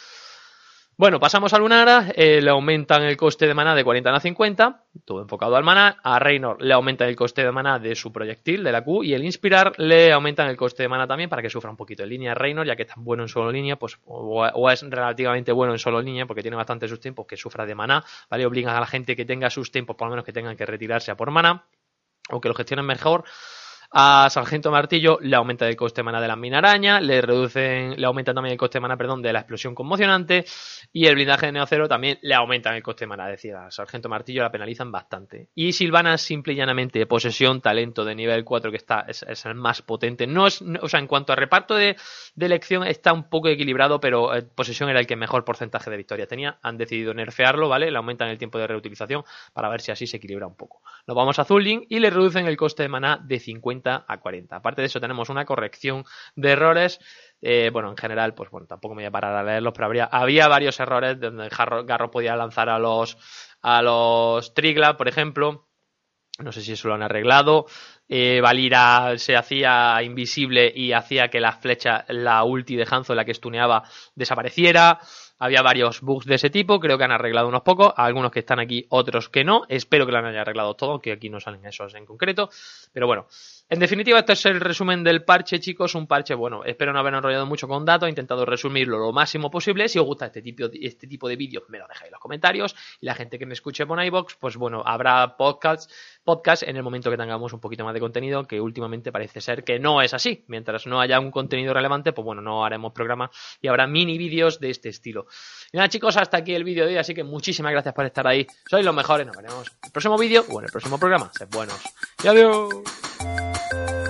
Bueno, 0.96 1.20
pasamos 1.20 1.52
a 1.54 1.58
Lunara, 1.58 2.12
eh, 2.16 2.40
le 2.40 2.52
aumentan 2.52 3.02
el 3.02 3.18
coste 3.18 3.48
de 3.48 3.56
maná 3.56 3.74
de 3.74 3.84
40 3.84 4.14
a 4.14 4.20
50, 4.20 4.84
todo 5.04 5.24
enfocado 5.24 5.56
al 5.56 5.64
maná. 5.64 5.98
A 6.04 6.20
Reynor 6.20 6.62
le 6.62 6.72
aumentan 6.72 7.10
el 7.10 7.16
coste 7.16 7.44
de 7.44 7.52
maná 7.52 7.80
de 7.80 7.96
su 7.96 8.14
proyectil, 8.14 8.64
de 8.64 8.72
la 8.72 8.84
Q, 8.84 9.04
y 9.04 9.16
el 9.16 9.26
Inspirar 9.26 9.74
le 9.80 10.12
aumentan 10.12 10.50
el 10.50 10.56
coste 10.56 10.84
de 10.84 10.90
maná 10.90 11.08
también 11.08 11.32
para 11.32 11.42
que 11.42 11.50
sufra 11.50 11.72
un 11.72 11.78
poquito 11.78 12.04
en 12.04 12.10
línea. 12.10 12.36
Reynor, 12.36 12.68
ya 12.68 12.76
que 12.76 12.84
es 12.84 12.90
tan 12.90 13.04
bueno 13.04 13.24
en 13.24 13.30
solo 13.30 13.52
línea, 13.52 13.76
pues, 13.76 13.98
o, 14.06 14.70
es 14.70 14.84
relativamente 14.84 15.52
bueno 15.52 15.74
en 15.74 15.80
solo 15.80 16.00
línea, 16.00 16.28
porque 16.28 16.44
tiene 16.44 16.58
bastante 16.58 16.88
sus 16.88 17.00
tiempos, 17.00 17.26
que 17.26 17.38
sufra 17.38 17.66
de 17.66 17.74
maná, 17.74 18.06
¿vale? 18.30 18.46
Obligan 18.46 18.76
a 18.76 18.80
la 18.80 18.86
gente 18.86 19.16
que 19.16 19.26
tenga 19.26 19.50
sus 19.50 19.72
tiempos, 19.72 19.96
por 19.96 20.08
lo 20.08 20.12
menos 20.12 20.26
que 20.26 20.32
tengan 20.32 20.56
que 20.56 20.68
retirarse 20.68 21.10
a 21.10 21.18
por 21.18 21.32
maná, 21.32 21.66
o 22.30 22.40
que 22.40 22.50
lo 22.50 22.54
gestionen 22.54 22.86
mejor. 22.86 23.24
A 23.96 24.28
Sargento 24.32 24.72
Martillo 24.72 25.20
le 25.22 25.36
aumenta 25.36 25.70
el 25.70 25.76
coste 25.76 26.02
de 26.02 26.04
mana 26.06 26.20
de 26.20 26.28
la 26.28 26.36
mina 26.36 27.00
le 27.00 27.22
reducen, 27.22 27.94
le 27.96 28.08
aumentan 28.08 28.34
también 28.34 28.54
el 28.54 28.58
coste 28.58 28.80
de 28.80 28.82
mana, 28.82 28.98
perdón, 28.98 29.22
de 29.22 29.32
la 29.32 29.42
explosión 29.42 29.76
conmocionante 29.76 30.46
y 30.92 31.06
el 31.06 31.14
blindaje 31.14 31.46
de 31.46 31.52
Neocero 31.52 31.88
también 31.88 32.18
le 32.24 32.34
aumentan 32.34 32.74
el 32.74 32.82
coste 32.82 33.06
de 33.06 33.10
mana, 33.10 33.28
decía 33.28 33.70
Sargento 33.70 34.10
Martillo 34.10 34.42
la 34.42 34.52
penalizan 34.52 34.92
bastante. 34.92 35.50
Y 35.54 35.74
Silvana 35.74 36.18
simple 36.18 36.54
y 36.54 36.56
llanamente 36.56 37.06
posesión, 37.06 37.62
talento 37.62 38.04
de 38.04 38.16
nivel 38.16 38.44
4 38.44 38.72
que 38.72 38.78
está 38.78 39.06
es, 39.08 39.24
el 39.46 39.54
más 39.54 39.84
potente. 39.84 40.26
No 40.26 40.48
es, 40.48 40.64
o 40.82 40.90
sea, 40.90 41.00
en 41.00 41.06
cuanto 41.06 41.32
a 41.32 41.36
reparto 41.36 41.76
de, 41.76 41.96
elección 42.36 42.88
está 42.88 43.14
un 43.14 43.30
poco 43.30 43.50
equilibrado, 43.50 44.00
pero 44.00 44.34
eh, 44.34 44.42
posesión 44.42 44.90
era 44.90 45.02
el 45.02 45.06
que 45.06 45.16
mejor 45.16 45.46
porcentaje 45.46 45.92
de 45.92 45.98
victoria 45.98 46.26
tenía. 46.26 46.58
Han 46.64 46.80
decidido 46.80 47.14
nerfearlo, 47.14 47.70
¿vale? 47.70 47.92
Le 47.92 47.98
aumentan 47.98 48.30
el 48.30 48.40
tiempo 48.40 48.58
de 48.58 48.66
reutilización 48.66 49.24
para 49.54 49.70
ver 49.70 49.82
si 49.82 49.92
así 49.92 50.08
se 50.08 50.18
equilibra 50.18 50.48
un 50.48 50.56
poco. 50.56 50.82
Nos 51.06 51.16
vamos 51.16 51.38
a 51.38 51.46
Zulling 51.46 51.86
y 51.90 52.00
le 52.00 52.10
reducen 52.10 52.48
el 52.48 52.58
coste 52.58 52.82
de 52.82 52.90
mana 52.90 53.20
de 53.24 53.40
50 53.40 53.83
a 53.86 54.20
40. 54.20 54.56
Aparte 54.56 54.82
de 54.82 54.88
eso, 54.88 55.00
tenemos 55.00 55.30
una 55.30 55.46
corrección 55.46 56.06
de 56.36 56.52
errores. 56.52 57.00
Eh, 57.42 57.70
bueno, 57.72 57.90
en 57.90 57.98
general, 57.98 58.34
pues 58.34 58.50
bueno, 58.50 58.68
tampoco 58.68 58.96
me 58.96 59.04
voy 59.04 59.08
a 59.08 59.12
parar 59.12 59.36
a 59.36 59.44
leerlos, 59.44 59.74
pero 59.76 60.08
había 60.12 60.48
varios 60.48 60.80
errores 60.80 61.20
donde 61.20 61.50
Garro 61.50 62.12
podía 62.12 62.36
lanzar 62.36 62.70
a 62.70 62.80
los, 62.80 63.18
a 63.62 63.82
los 63.82 64.54
Trigla, 64.54 64.98
por 64.98 65.08
ejemplo. 65.08 65.68
No 66.40 66.52
sé 66.52 66.62
si 66.62 66.72
eso 66.72 66.88
lo 66.88 66.96
han 66.96 67.04
arreglado. 67.04 67.68
Eh, 68.08 68.42
Valira 68.42 69.18
se 69.18 69.36
hacía 69.36 70.02
invisible 70.04 70.72
y 70.76 70.92
hacía 70.92 71.30
que 71.30 71.40
la 71.40 71.54
flecha, 71.54 72.06
la 72.10 72.44
ulti 72.44 72.76
de 72.76 72.88
Hanzo, 72.90 73.16
la 73.16 73.26
que 73.26 73.32
estuneaba, 73.32 73.84
desapareciera. 74.16 75.00
Había 75.40 75.62
varios 75.62 76.00
bugs 76.00 76.26
de 76.26 76.36
ese 76.36 76.50
tipo, 76.50 76.80
creo 76.80 76.98
que 76.98 77.04
han 77.04 77.12
arreglado 77.12 77.50
unos 77.50 77.64
pocos, 77.64 77.94
algunos 77.98 78.32
que 78.32 78.40
están 78.40 78.60
aquí, 78.60 78.86
otros 78.90 79.28
que 79.28 79.44
no. 79.44 79.64
Espero 79.68 80.06
que 80.06 80.14
lo 80.14 80.20
hayan 80.20 80.36
arreglado 80.38 80.74
todo, 80.76 80.92
aunque 80.92 81.12
aquí 81.12 81.30
no 81.30 81.42
salen 81.42 81.66
esos 81.66 81.94
en 81.96 82.06
concreto. 82.06 82.50
Pero 82.94 83.08
bueno, 83.08 83.28
en 83.68 83.80
definitiva, 83.80 84.20
este 84.20 84.34
es 84.34 84.46
el 84.46 84.62
resumen 84.62 85.04
del 85.04 85.26
parche, 85.26 85.60
chicos. 85.60 85.96
Un 85.96 86.08
parche, 86.08 86.34
bueno, 86.34 86.64
espero 86.64 86.94
no 86.94 87.00
haber 87.00 87.16
enrollado 87.16 87.46
mucho 87.46 87.68
con 87.68 87.84
datos. 87.84 88.08
He 88.08 88.10
intentado 88.10 88.46
resumirlo 88.46 88.98
lo 89.00 89.12
máximo 89.12 89.52
posible. 89.52 89.90
Si 89.90 90.00
os 90.00 90.06
gusta 90.06 90.28
este 90.28 90.42
tipo, 90.42 90.66
este 90.82 91.08
tipo 91.08 91.28
de 91.28 91.36
vídeos, 91.36 91.64
me 91.68 91.80
lo 91.80 91.88
dejáis 91.88 92.08
en 92.08 92.12
los 92.12 92.22
comentarios. 92.22 92.76
Y 93.02 93.06
la 93.06 93.16
gente 93.16 93.38
que 93.38 93.46
me 93.46 93.54
escuche 93.54 93.86
por 93.86 94.02
iBox, 94.02 94.36
pues 94.36 94.56
bueno, 94.56 94.84
habrá 94.86 95.36
podcasts 95.36 95.94
podcast 96.24 96.64
en 96.64 96.78
el 96.78 96.84
momento 96.84 97.12
que 97.12 97.18
tengamos 97.18 97.52
un 97.52 97.60
poquito 97.60 97.84
más 97.84 97.93
de 97.94 98.00
contenido, 98.00 98.46
que 98.46 98.60
últimamente 98.60 99.12
parece 99.12 99.42
ser 99.42 99.64
que 99.64 99.80
no 99.80 100.02
es 100.02 100.14
así. 100.14 100.44
Mientras 100.48 100.86
no 100.88 101.00
haya 101.00 101.20
un 101.20 101.32
contenido 101.32 101.74
relevante, 101.74 102.14
pues 102.14 102.26
bueno, 102.26 102.42
no 102.42 102.66
haremos 102.66 102.94
programa 102.94 103.30
y 103.62 103.68
habrá 103.68 103.88
mini 103.88 104.18
vídeos 104.18 104.60
de 104.60 104.70
este 104.70 104.90
estilo. 104.90 105.28
Y 105.72 105.78
nada, 105.78 105.90
chicos, 105.90 106.18
hasta 106.18 106.38
aquí 106.38 106.54
el 106.54 106.64
vídeo 106.64 106.86
de 106.86 106.94
hoy, 106.94 106.98
así 106.98 107.14
que 107.14 107.24
muchísimas 107.24 107.72
gracias 107.72 107.94
por 107.94 108.06
estar 108.06 108.28
ahí. 108.28 108.46
Sois 108.70 108.86
los 108.86 108.96
mejores, 108.96 109.26
nos 109.26 109.36
veremos 109.36 109.68
en 109.68 109.78
el 109.84 109.92
próximo 109.92 110.18
vídeo 110.18 110.46
o 110.50 110.60
en 110.60 110.66
el 110.66 110.72
próximo 110.72 110.98
programa. 110.98 111.32
Sed 111.34 111.48
buenos. 111.50 111.82
Y 112.24 112.28
adiós. 112.28 114.03